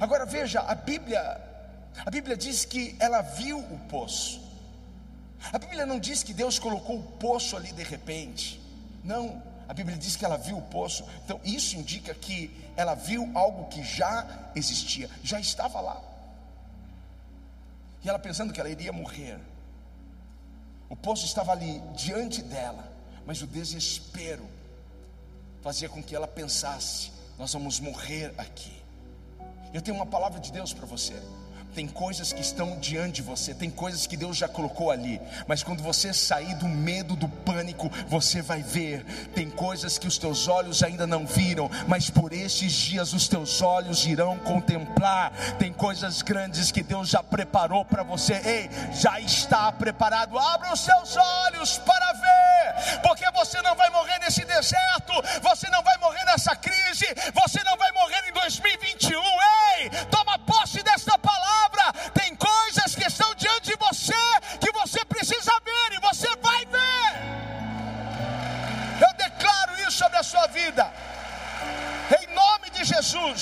[0.00, 1.20] Agora veja, a Bíblia,
[2.06, 4.40] a Bíblia diz que ela viu o poço.
[5.52, 8.60] A Bíblia não diz que Deus colocou o poço ali de repente.
[9.02, 11.04] Não, a Bíblia diz que ela viu o poço.
[11.24, 16.00] Então isso indica que ela viu algo que já existia, já estava lá.
[18.04, 19.38] E ela pensando que ela iria morrer.
[20.88, 22.92] O poço estava ali diante dela,
[23.24, 24.46] mas o desespero
[25.62, 28.82] fazia com que ela pensasse: nós vamos morrer aqui.
[29.72, 31.14] Eu tenho uma palavra de Deus para você.
[31.74, 35.62] Tem coisas que estão diante de você, tem coisas que Deus já colocou ali, mas
[35.62, 39.04] quando você sair do medo, do pânico, você vai ver.
[39.34, 43.62] Tem coisas que os teus olhos ainda não viram, mas por esses dias os teus
[43.62, 45.32] olhos irão contemplar.
[45.58, 48.34] Tem coisas grandes que Deus já preparou para você.
[48.44, 50.38] Ei, já está preparado.
[50.38, 55.82] Abra os seus olhos para ver, porque você não vai morrer nesse deserto, você não
[55.82, 59.22] vai morrer nessa crise, você não vai morrer em 2021.
[59.78, 61.61] Ei, toma posse desta palavra
[70.58, 70.84] vida,
[72.20, 73.40] em nome de Jesus.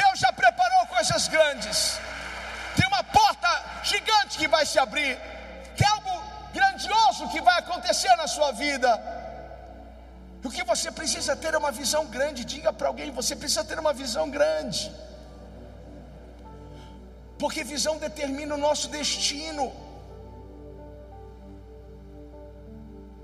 [0.00, 1.78] Deus já preparou coisas grandes.
[2.76, 3.50] Tem uma porta
[3.90, 5.14] gigante que vai se abrir.
[5.78, 6.14] Tem algo
[6.58, 8.90] grandioso que vai acontecer na sua vida.
[10.44, 12.50] O que você precisa ter é uma visão grande.
[12.54, 14.82] Diga para alguém: você precisa ter uma visão grande
[17.38, 19.72] porque visão determina o nosso destino.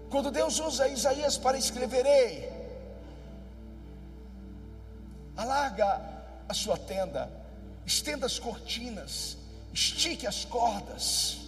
[0.08, 2.32] Quando Deus usa Isaías para escrever, ei,
[5.36, 6.00] alarga
[6.48, 7.30] a sua tenda,
[7.84, 9.36] estenda as cortinas,
[9.72, 11.38] estique as cordas,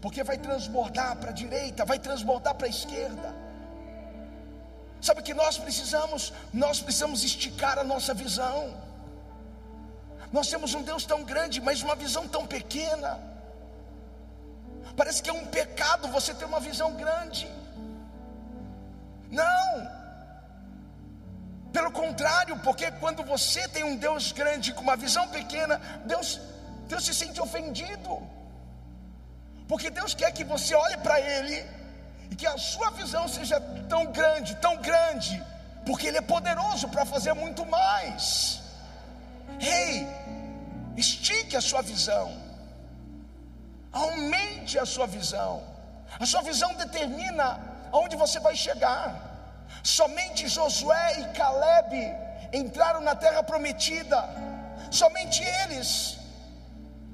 [0.00, 3.34] porque vai transbordar para a direita, vai transbordar para a esquerda.
[5.00, 6.32] Sabe o que nós precisamos?
[6.52, 8.74] Nós precisamos esticar a nossa visão.
[10.32, 13.20] Nós temos um Deus tão grande, mas uma visão tão pequena.
[14.96, 17.48] Parece que é um pecado você ter uma visão grande.
[19.30, 19.95] Não.
[21.76, 25.74] Pelo contrário, porque quando você tem um Deus grande com uma visão pequena,
[26.06, 26.40] Deus,
[26.88, 28.12] Deus se sente ofendido.
[29.68, 31.56] Porque Deus quer que você olhe para Ele
[32.30, 33.60] e que a sua visão seja
[33.90, 35.34] tão grande, tão grande,
[35.84, 38.62] porque Ele é poderoso para fazer muito mais.
[39.60, 40.08] Ei,
[40.96, 42.26] estique a sua visão,
[43.92, 45.62] aumente a sua visão.
[46.18, 47.60] A sua visão determina
[47.92, 49.25] aonde você vai chegar.
[49.82, 52.14] Somente Josué e Caleb
[52.52, 54.28] entraram na terra prometida.
[54.90, 56.18] Somente eles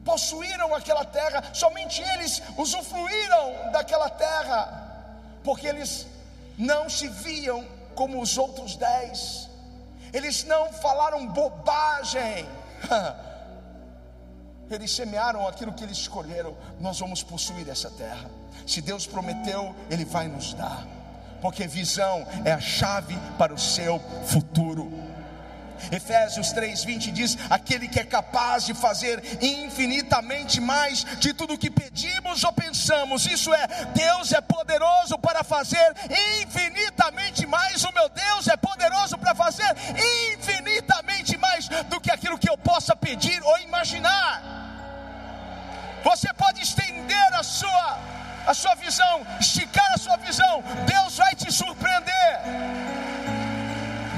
[0.04, 4.60] possuíram aquela terra, somente eles usufruíram daquela terra,
[5.44, 6.06] porque eles
[6.58, 9.52] não se viam como os outros dez
[10.12, 12.46] eles não falaram bobagem.
[14.70, 16.56] Eles semearam aquilo que eles escolheram.
[16.80, 18.30] Nós vamos possuir essa terra.
[18.66, 20.86] Se Deus prometeu, Ele vai nos dar.
[21.42, 24.90] Porque visão é a chave para o seu futuro.
[25.90, 32.44] Efésios 3:20 diz: "Aquele que é capaz de fazer infinitamente mais de tudo que pedimos
[32.44, 33.26] ou pensamos".
[33.26, 35.92] Isso é, Deus é poderoso para fazer
[36.40, 37.82] infinitamente mais.
[37.82, 39.76] O meu Deus é poderoso para fazer
[40.32, 44.40] infinitamente mais do que aquilo que eu possa pedir ou imaginar.
[46.04, 50.62] Você pode estender a sua a sua visão, esticar a sua visão.
[50.86, 52.40] Deus vai te surpreender.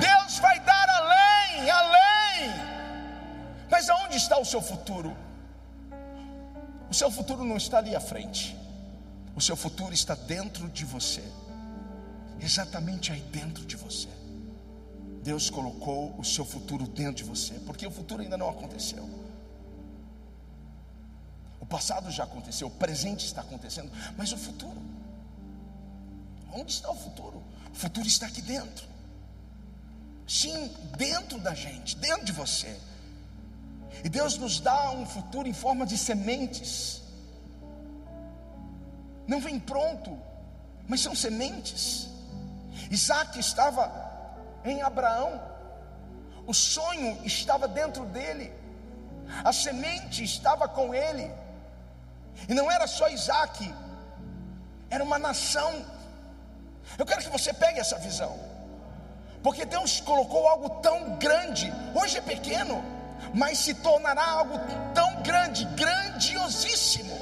[0.01, 2.51] Deus vai dar além, além.
[3.71, 5.17] Mas aonde está o seu futuro?
[6.91, 8.57] O seu futuro não está ali à frente.
[9.35, 11.25] O seu futuro está dentro de você.
[12.41, 14.09] Exatamente aí dentro de você.
[15.23, 19.24] Deus colocou o seu futuro dentro de você, porque o futuro ainda não aconteceu.
[21.75, 24.81] Passado já aconteceu, o presente está acontecendo, mas o futuro?
[26.53, 27.43] Onde está o futuro?
[27.73, 28.87] O futuro está aqui dentro.
[30.25, 32.79] Sim, dentro da gente, dentro de você.
[34.05, 37.03] E Deus nos dá um futuro em forma de sementes.
[39.27, 40.17] Não vem pronto,
[40.87, 42.09] mas são sementes.
[42.89, 43.91] Isaac estava
[44.65, 45.43] em Abraão,
[46.47, 48.53] o sonho estava dentro dele,
[49.43, 51.43] a semente estava com ele.
[52.49, 53.75] E não era só Isaac,
[54.91, 55.85] era uma nação.
[56.99, 58.39] Eu quero que você pegue essa visão,
[59.43, 62.85] porque Deus colocou algo tão grande, hoje é pequeno,
[63.33, 64.59] mas se tornará algo
[64.95, 67.14] tão grande, grandiosíssimo.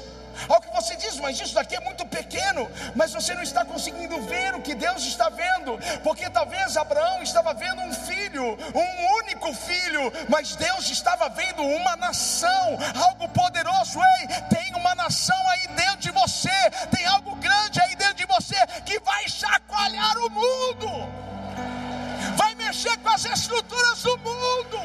[0.49, 4.19] Ao que você diz, mas isso daqui é muito pequeno, mas você não está conseguindo
[4.21, 9.53] ver o que Deus está vendo, porque talvez Abraão estava vendo um filho, um único
[9.53, 13.99] filho, mas Deus estava vendo uma nação, algo poderoso.
[14.19, 18.55] Ei, tem uma nação aí dentro de você, tem algo grande aí dentro de você
[18.85, 20.87] que vai chacoalhar o mundo,
[22.35, 24.79] vai mexer com as estruturas do mundo.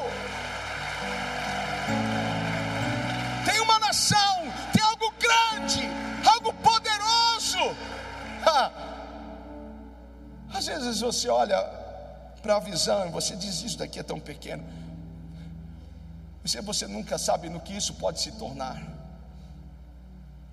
[10.89, 11.61] Vezes você olha
[12.41, 14.63] para a visão e você diz: Isso daqui é tão pequeno.
[16.43, 18.81] Você, você nunca sabe no que isso pode se tornar.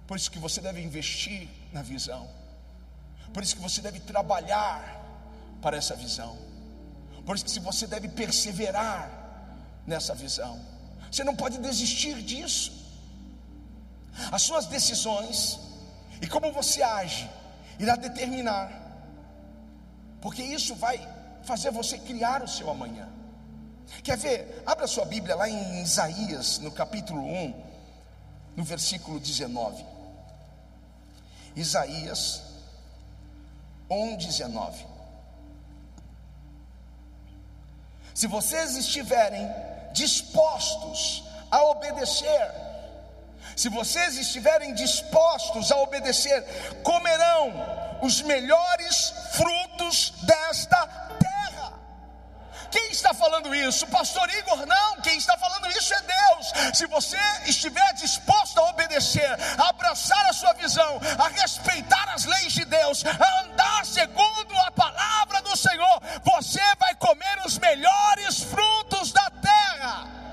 [0.07, 2.28] Por isso que você deve investir na visão.
[3.32, 5.03] Por isso que você deve trabalhar
[5.61, 6.37] para essa visão.
[7.24, 9.11] Por isso que você deve perseverar
[9.87, 10.61] nessa visão.
[11.11, 12.72] Você não pode desistir disso.
[14.30, 15.59] As suas decisões
[16.20, 17.28] e como você age
[17.78, 18.70] irá determinar,
[20.21, 20.99] porque isso vai
[21.45, 23.09] fazer você criar o seu amanhã.
[24.03, 24.62] Quer ver?
[24.67, 27.64] Abra sua Bíblia lá em Isaías, no capítulo 1,
[28.57, 29.85] no versículo 19.
[31.55, 32.43] Isaías
[33.89, 34.87] 1, 19.
[38.14, 39.49] Se vocês estiverem
[39.93, 42.66] dispostos a obedecer,
[43.57, 46.43] se vocês estiverem dispostos a obedecer,
[46.83, 50.87] comerão os melhores frutos desta
[51.19, 51.73] terra.
[52.71, 53.87] Quem está falando isso?
[53.87, 55.01] Pastor Igor, não.
[55.01, 56.77] Quem está falando isso é Deus.
[56.77, 62.53] Se você estiver disposto a obedecer, a abraçar a sua visão, a respeitar as leis
[62.53, 69.13] de Deus, a andar segundo a palavra do Senhor, você vai comer os melhores frutos
[69.13, 70.26] da terra.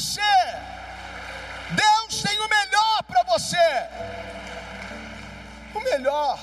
[0.00, 0.20] Você.
[1.76, 3.56] Deus tem o melhor para você.
[5.74, 6.40] O melhor.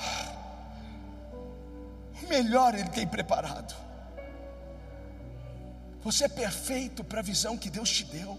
[2.22, 3.74] O melhor Ele tem preparado.
[6.02, 8.38] Você é perfeito para a visão que Deus te deu.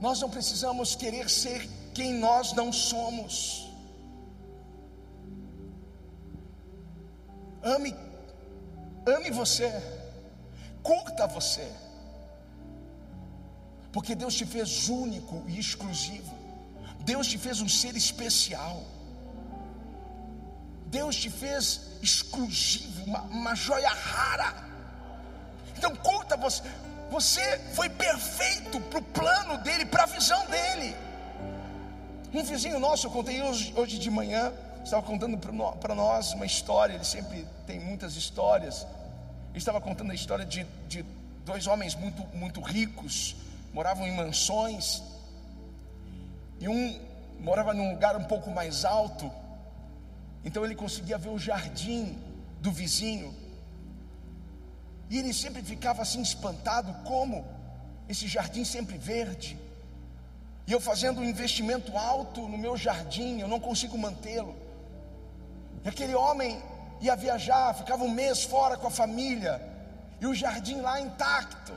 [0.00, 3.70] Nós não precisamos querer ser quem nós não somos.
[7.62, 7.94] Ame,
[9.06, 9.70] ame você,
[10.82, 11.85] curta você.
[13.96, 16.34] Porque Deus te fez único e exclusivo.
[17.00, 18.82] Deus te fez um ser especial.
[20.88, 24.52] Deus te fez exclusivo, uma, uma joia rara.
[25.78, 26.62] Então curta você.
[27.10, 30.94] Você foi perfeito para o plano dele, para a visão dele.
[32.34, 34.52] Um vizinho nosso, eu contei hoje, hoje de manhã,
[34.84, 36.92] estava contando para nós uma história.
[36.92, 38.86] Ele sempre tem muitas histórias.
[39.52, 41.02] Ele estava contando a história de, de
[41.46, 43.34] dois homens muito, muito ricos,
[43.76, 45.02] moravam em mansões,
[46.58, 46.98] e um
[47.38, 49.30] morava num lugar um pouco mais alto,
[50.42, 52.18] então ele conseguia ver o jardim
[52.58, 53.34] do vizinho,
[55.10, 57.44] e ele sempre ficava assim espantado: como
[58.08, 59.58] esse jardim sempre verde,
[60.66, 64.56] e eu fazendo um investimento alto no meu jardim, eu não consigo mantê-lo.
[65.84, 66.62] E aquele homem
[67.02, 69.60] ia viajar, ficava um mês fora com a família,
[70.18, 71.74] e o jardim lá intacto,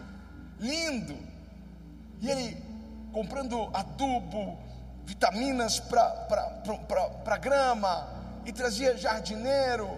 [0.58, 1.29] lindo.
[2.22, 2.57] E ele
[3.11, 4.57] comprando adubo,
[5.05, 8.07] vitaminas para grama,
[8.45, 9.89] e trazia jardineiro.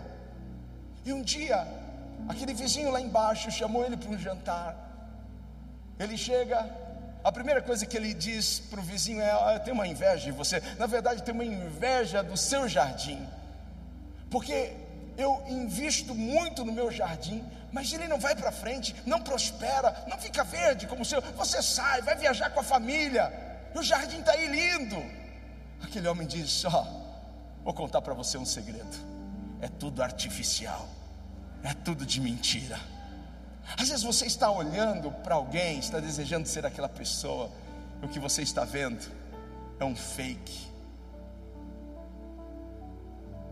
[1.05, 1.67] E um dia,
[2.27, 4.75] aquele vizinho lá embaixo chamou ele para um jantar.
[5.99, 6.69] Ele chega,
[7.23, 10.25] a primeira coisa que ele diz para o vizinho é: ah, Eu tenho uma inveja
[10.25, 10.61] de você.
[10.77, 13.27] Na verdade, tem uma inveja do seu jardim,
[14.29, 14.73] porque
[15.17, 20.17] eu invisto muito no meu jardim, mas ele não vai para frente, não prospera, não
[20.17, 21.21] fica verde como o seu.
[21.21, 23.31] Você sai, vai viajar com a família,
[23.73, 25.01] e o jardim está aí lindo.
[25.81, 28.97] Aquele homem diz: Ó, oh, vou contar para você um segredo:
[29.61, 30.87] é tudo artificial,
[31.63, 32.79] é tudo de mentira.
[33.77, 37.49] Às vezes você está olhando para alguém, está desejando ser aquela pessoa,
[38.01, 39.09] e o que você está vendo
[39.79, 40.69] é um fake.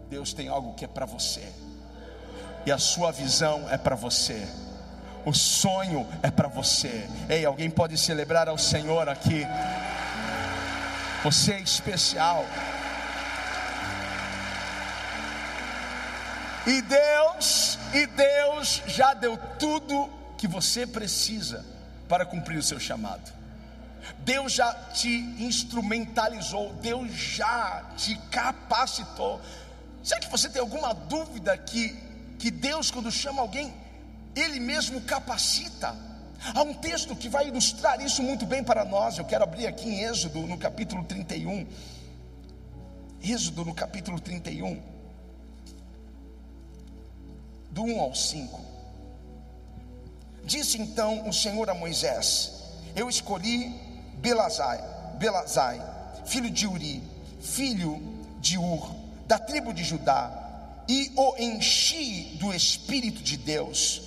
[0.09, 1.53] Deus tem algo que é para você,
[2.65, 4.47] e a sua visão é para você,
[5.25, 7.07] o sonho é para você.
[7.29, 9.45] Ei, alguém pode celebrar ao Senhor aqui?
[11.23, 12.45] Você é especial.
[16.65, 21.65] E Deus, e Deus já deu tudo que você precisa
[22.07, 23.39] para cumprir o seu chamado.
[24.19, 29.41] Deus já te instrumentalizou, Deus já te capacitou.
[30.03, 31.97] Será que você tem alguma dúvida que,
[32.39, 33.73] que Deus, quando chama alguém,
[34.35, 35.95] Ele mesmo capacita?
[36.55, 39.17] Há um texto que vai ilustrar isso muito bem para nós.
[39.17, 41.67] Eu quero abrir aqui em Êxodo, no capítulo 31.
[43.21, 44.81] Êxodo, no capítulo 31
[47.71, 48.61] do 1 ao 5.
[50.45, 52.53] Disse então o Senhor a Moisés:
[52.95, 53.75] Eu escolhi
[54.15, 54.81] Belazai,
[55.17, 55.81] Belazai,
[56.25, 57.03] filho de Uri,
[57.41, 58.01] filho
[58.39, 58.95] de Ur,
[59.27, 60.38] da tribo de Judá,
[60.89, 64.01] e o enchi do Espírito de Deus,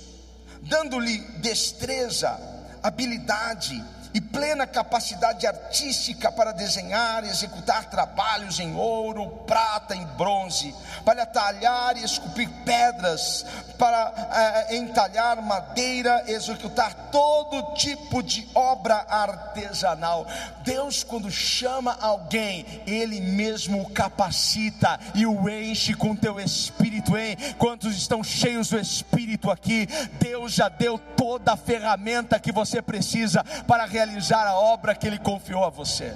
[0.63, 2.37] dando-lhe destreza,
[2.83, 3.81] habilidade
[4.13, 11.25] e plena capacidade artística para desenhar e executar trabalhos em ouro, prata, em bronze, para
[11.25, 13.43] talhar e esculpir pedras,
[13.77, 20.27] para é, entalhar madeira, executar todo tipo de obra artesanal.
[20.63, 27.17] Deus, quando chama alguém, Ele mesmo o capacita e o enche com teu espírito.
[27.17, 27.35] Hein?
[27.57, 29.87] Quantos estão cheios do espírito aqui?
[30.19, 35.07] Deus já deu toda a ferramenta que você precisa para realizar realizar a obra que
[35.07, 36.13] Ele confiou a você.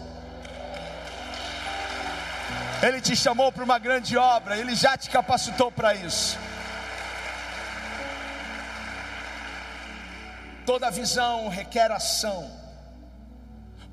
[2.81, 6.37] Ele te chamou para uma grande obra, Ele já te capacitou para isso.
[10.65, 12.51] Toda visão requer ação,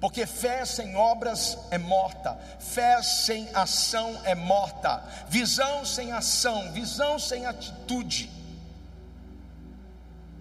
[0.00, 7.16] porque fé sem obras é morta, fé sem ação é morta, visão sem ação, visão
[7.16, 8.28] sem atitude,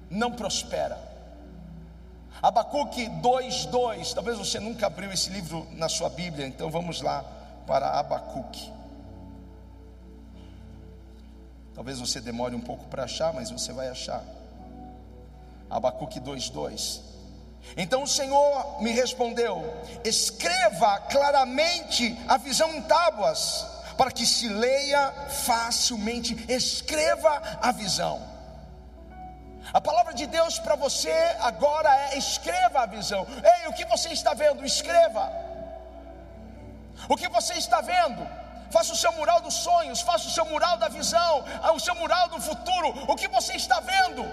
[0.09, 1.12] não prospera.
[2.43, 4.13] Abacuque 2:2.
[4.13, 7.23] Talvez você nunca abriu esse livro na sua Bíblia, então vamos lá
[7.65, 8.69] para Abacuque.
[11.73, 14.21] Talvez você demore um pouco para achar, mas você vai achar.
[15.69, 16.99] Abacuque 2:2.
[17.77, 19.63] Então o Senhor me respondeu:
[20.03, 23.65] Escreva claramente a visão em tábuas,
[23.97, 26.35] para que se leia facilmente.
[26.51, 28.32] Escreva a visão.
[29.73, 33.25] A palavra de Deus para você agora é: escreva a visão.
[33.55, 34.63] Ei, o que você está vendo?
[34.63, 35.31] Escreva.
[37.09, 38.27] O que você está vendo?
[38.71, 41.43] Faça o seu mural dos sonhos, faça o seu mural da visão,
[41.75, 42.89] o seu mural do futuro.
[43.11, 44.23] O que você está vendo?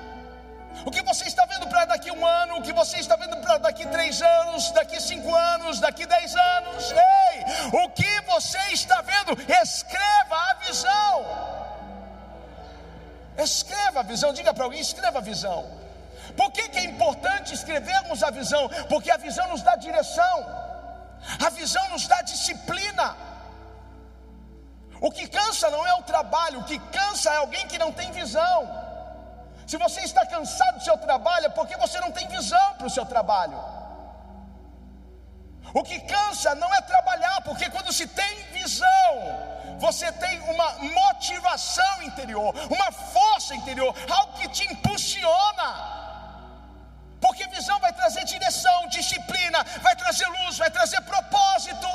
[0.86, 2.58] O que você está vendo para daqui um ano?
[2.58, 4.70] O que você está vendo para daqui três anos?
[4.72, 5.80] Daqui cinco anos?
[5.80, 6.92] Daqui dez anos?
[6.92, 7.44] Ei,
[7.82, 9.32] o que você está vendo?
[9.62, 11.59] Escreva a visão.
[13.38, 15.80] Escreva a visão, diga para alguém: escreva a visão.
[16.36, 18.68] Por que, que é importante escrevermos a visão?
[18.88, 20.46] Porque a visão nos dá direção,
[21.44, 23.16] a visão nos dá disciplina.
[25.00, 28.12] O que cansa não é o trabalho, o que cansa é alguém que não tem
[28.12, 28.68] visão.
[29.66, 32.90] Se você está cansado do seu trabalho, é porque você não tem visão para o
[32.90, 33.58] seu trabalho.
[35.72, 39.12] O que cansa não é trabalhar, porque quando se tem visão,
[39.80, 40.68] você tem uma
[41.00, 45.68] motivação interior, uma força interior, algo que te impulsiona.
[47.20, 51.88] Porque visão vai trazer direção, disciplina, vai trazer luz, vai trazer propósito.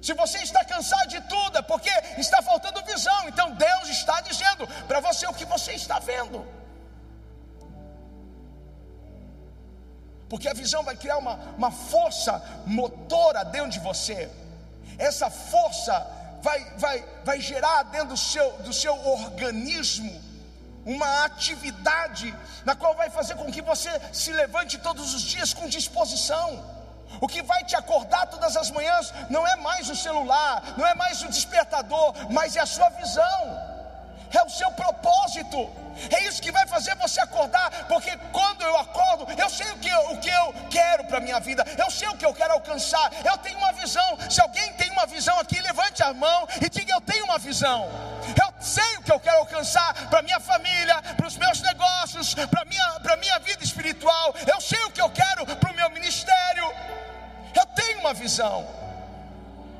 [0.00, 3.28] Se você está cansado de tudo, é porque está faltando visão.
[3.28, 6.46] Então Deus está dizendo para você o que você está vendo.
[10.28, 12.32] Porque a visão vai criar uma, uma força
[12.66, 14.30] motora dentro de você.
[14.98, 16.06] Essa força
[16.42, 20.28] vai, vai, vai gerar dentro do seu, do seu organismo
[20.84, 22.34] uma atividade
[22.64, 26.78] na qual vai fazer com que você se levante todos os dias com disposição.
[27.20, 30.94] O que vai te acordar todas as manhãs não é mais o celular, não é
[30.94, 33.67] mais o despertador, mas é a sua visão
[34.36, 35.70] é o seu propósito,
[36.10, 39.88] é isso que vai fazer você acordar, porque quando eu acordo, eu sei o que
[39.88, 42.52] eu, o que eu quero para a minha vida, eu sei o que eu quero
[42.52, 44.18] alcançar, eu tenho uma visão.
[44.30, 47.88] Se alguém tem uma visão aqui, levante a mão e diga: Eu tenho uma visão.
[48.28, 52.64] Eu sei o que eu quero alcançar para minha família, para os meus negócios, para
[52.64, 54.34] minha para minha vida espiritual.
[54.46, 56.72] Eu sei o que eu quero para o meu ministério.
[57.54, 58.66] Eu tenho uma visão,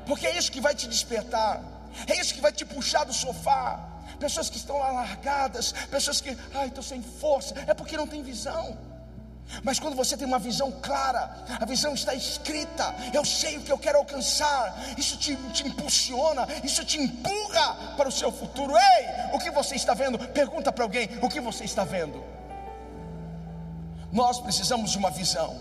[0.05, 1.61] porque é isso que vai te despertar,
[2.07, 3.79] é isso que vai te puxar do sofá
[4.19, 8.21] pessoas que estão lá largadas, pessoas que, ai, estou sem força, é porque não tem
[8.21, 8.77] visão.
[9.63, 13.71] Mas quando você tem uma visão clara, a visão está escrita, eu sei o que
[13.71, 18.75] eu quero alcançar, isso te, te, impulsiona, isso te empurra para o seu futuro.
[18.77, 20.19] Ei, o que você está vendo?
[20.19, 22.23] Pergunta para alguém: o que você está vendo?
[24.11, 25.57] Nós precisamos de uma visão.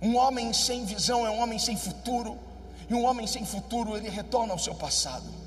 [0.00, 2.36] Um homem sem visão é um homem sem futuro,
[2.90, 5.41] e um homem sem futuro ele retorna ao seu passado.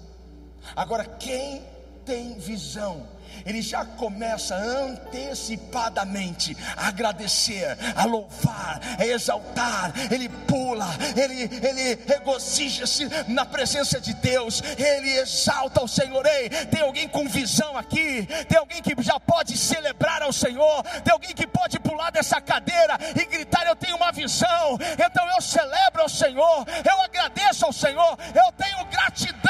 [0.76, 1.64] Agora, quem
[2.06, 3.08] tem visão,
[3.46, 13.10] ele já começa antecipadamente a agradecer, a louvar, a exaltar, ele pula, ele, ele regozija-se
[13.28, 16.26] na presença de Deus, ele exalta o Senhor.
[16.26, 18.28] Ei, tem alguém com visão aqui?
[18.48, 20.84] Tem alguém que já pode celebrar ao Senhor?
[21.04, 25.42] Tem alguém que pode pular dessa cadeira e gritar: Eu tenho uma visão, então eu
[25.42, 29.45] celebro ao Senhor, eu agradeço ao Senhor, eu tenho gratidão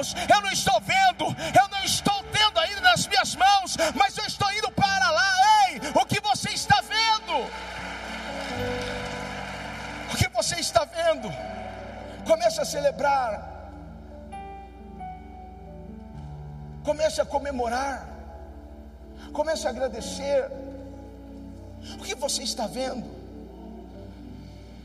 [0.00, 4.24] Deus, eu não estou vendo, eu não estou tendo ainda nas minhas mãos, mas eu
[4.24, 5.32] estou indo para lá.
[5.68, 7.34] Ei, o que você está vendo?
[10.12, 11.28] O que você está vendo?
[12.26, 13.46] Comece a celebrar.
[16.82, 18.08] Comece a comemorar.
[19.32, 20.50] Comece a agradecer.
[21.98, 23.06] O que você está vendo?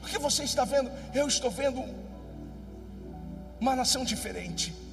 [0.03, 0.91] O que você está vendo?
[1.13, 1.83] Eu estou vendo
[3.59, 4.84] uma nação diferente.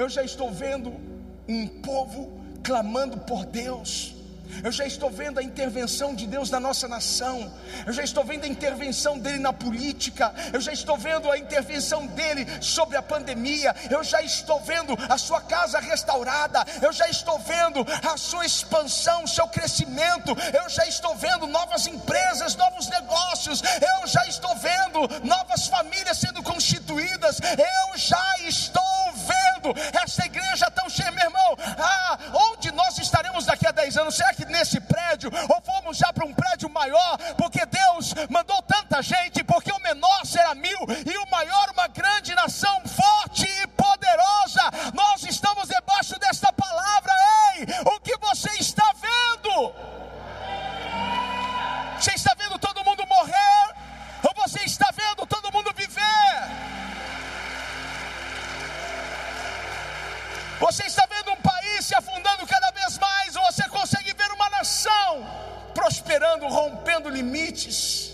[0.00, 0.98] Eu já estou vendo
[1.46, 2.32] um povo
[2.62, 4.14] clamando por Deus.
[4.64, 7.52] Eu já estou vendo a intervenção de Deus na nossa nação.
[7.86, 10.32] Eu já estou vendo a intervenção dele na política.
[10.54, 13.74] Eu já estou vendo a intervenção dele sobre a pandemia.
[13.90, 16.64] Eu já estou vendo a sua casa restaurada.
[16.80, 20.34] Eu já estou vendo a sua expansão, o seu crescimento.
[20.52, 23.62] Eu já estou vendo novas empresas, novos negócios.
[23.62, 27.38] Eu já estou vendo novas famílias sendo constituídas.
[27.40, 28.82] Eu já estou
[29.14, 29.59] vendo
[30.02, 31.56] essa igreja tão cheia, meu irmão.
[31.78, 32.18] Ah,
[32.50, 34.14] onde nós estaremos daqui a 10 anos?
[34.14, 37.18] Será que nesse prédio ou fomos já para um prédio maior?
[37.36, 42.34] Porque Deus mandou tanta gente, porque o menor será mil e o maior uma grande
[42.34, 44.62] nação forte e poderosa.
[44.94, 47.12] Nós estamos debaixo desta palavra.
[47.56, 49.74] Ei, o que você está vendo?
[51.98, 53.74] Você está vendo todo mundo morrer?
[54.22, 56.70] Ou você está vendo todo mundo viver?
[60.60, 65.26] Você está vendo um país se afundando cada vez mais, você consegue ver uma nação
[65.72, 68.12] prosperando, rompendo limites.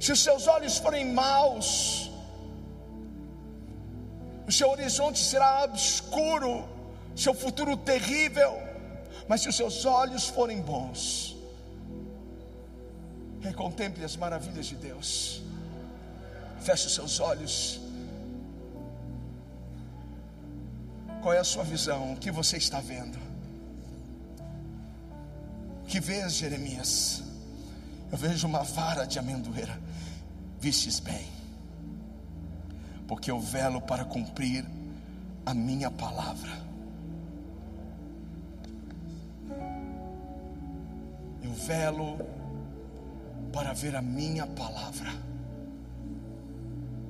[0.00, 2.10] Se os seus olhos forem maus,
[4.48, 6.68] o seu horizonte será obscuro,
[7.14, 8.52] seu futuro terrível.
[9.28, 11.36] Mas se os seus olhos forem bons,
[13.40, 15.40] recontemple as maravilhas de Deus.
[16.60, 17.83] Feche os seus olhos.
[21.24, 22.12] Qual é a sua visão?
[22.12, 23.16] O que você está vendo?
[25.82, 27.22] O que vês, Jeremias?
[28.12, 29.80] Eu vejo uma vara de amendoeira.
[30.60, 31.26] Vistes bem,
[33.08, 34.66] porque eu velo para cumprir
[35.46, 36.52] a minha palavra.
[41.42, 42.18] Eu velo
[43.50, 45.10] para ver a minha palavra.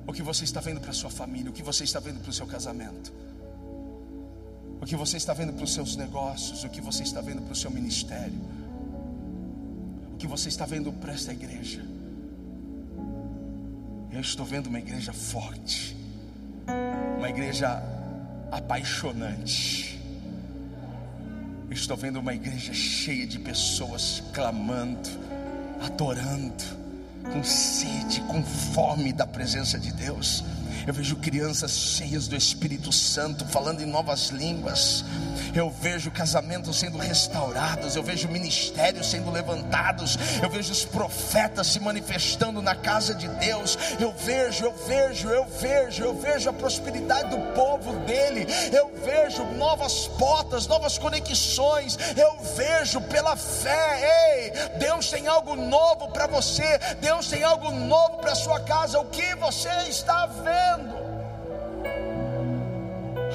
[0.07, 2.33] O que você está vendo para sua família, o que você está vendo para o
[2.33, 3.24] seu casamento
[4.81, 7.53] o que você está vendo para os seus negócios, o que você está vendo para
[7.53, 8.39] o seu ministério,
[10.13, 11.83] o que você está vendo para esta igreja.
[14.11, 15.95] Eu estou vendo uma igreja forte,
[17.17, 17.83] uma igreja
[18.51, 19.99] apaixonante.
[21.67, 25.09] Eu estou vendo uma igreja cheia de pessoas clamando,
[25.81, 26.63] adorando,
[27.33, 30.43] com sede, com fome da presença de Deus.
[30.87, 35.03] Eu vejo crianças cheias do Espírito Santo falando em novas línguas.
[35.53, 41.79] Eu vejo casamentos sendo restaurados, eu vejo ministérios sendo levantados, eu vejo os profetas se
[41.79, 43.77] manifestando na casa de Deus.
[43.99, 48.45] Eu vejo, eu vejo, eu vejo, eu vejo a prosperidade do povo dele.
[48.71, 51.97] Eu vejo novas portas, novas conexões.
[52.17, 54.35] Eu vejo pela fé.
[54.35, 56.77] Ei, Deus tem algo novo para você.
[56.99, 58.99] Deus tem algo novo para sua casa.
[58.99, 60.64] O que você está vendo?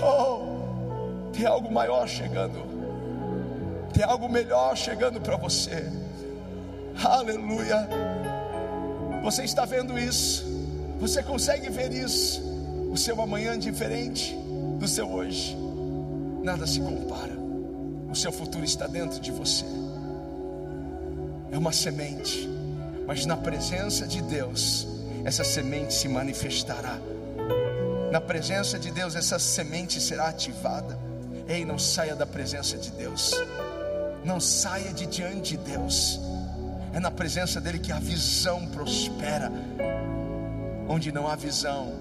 [0.03, 2.71] Oh, tem algo maior chegando.
[3.93, 5.91] Tem algo melhor chegando para você.
[7.03, 7.89] Aleluia.
[9.23, 10.45] Você está vendo isso?
[10.99, 12.43] Você consegue ver isso?
[12.91, 14.35] O seu amanhã diferente
[14.79, 15.57] do seu hoje.
[16.43, 17.39] Nada se compara.
[18.11, 19.65] O seu futuro está dentro de você.
[21.53, 22.49] É uma semente,
[23.07, 24.87] mas na presença de Deus,
[25.25, 26.99] essa semente se manifestará.
[28.11, 30.99] Na presença de Deus, essa semente será ativada.
[31.47, 33.33] Ei, não saia da presença de Deus.
[34.25, 36.21] Não saia de diante de Deus.
[36.93, 39.51] É na presença dele que a visão prospera.
[40.89, 41.93] Onde não há visão,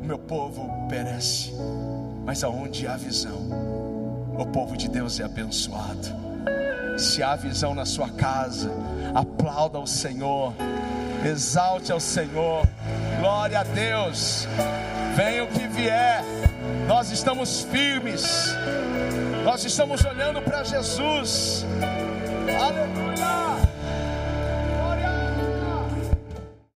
[0.00, 1.52] o meu povo perece.
[2.24, 3.50] Mas aonde há visão,
[4.38, 6.08] o povo de Deus é abençoado.
[6.98, 8.70] Se há visão na sua casa,
[9.14, 10.54] aplauda ao Senhor,
[11.24, 12.66] exalte ao Senhor,
[13.18, 14.46] glória a Deus.
[15.14, 16.22] Venha o que vier,
[16.86, 18.54] nós estamos firmes,
[19.44, 21.64] nós estamos olhando para Jesus.
[22.60, 23.55] Aleluia.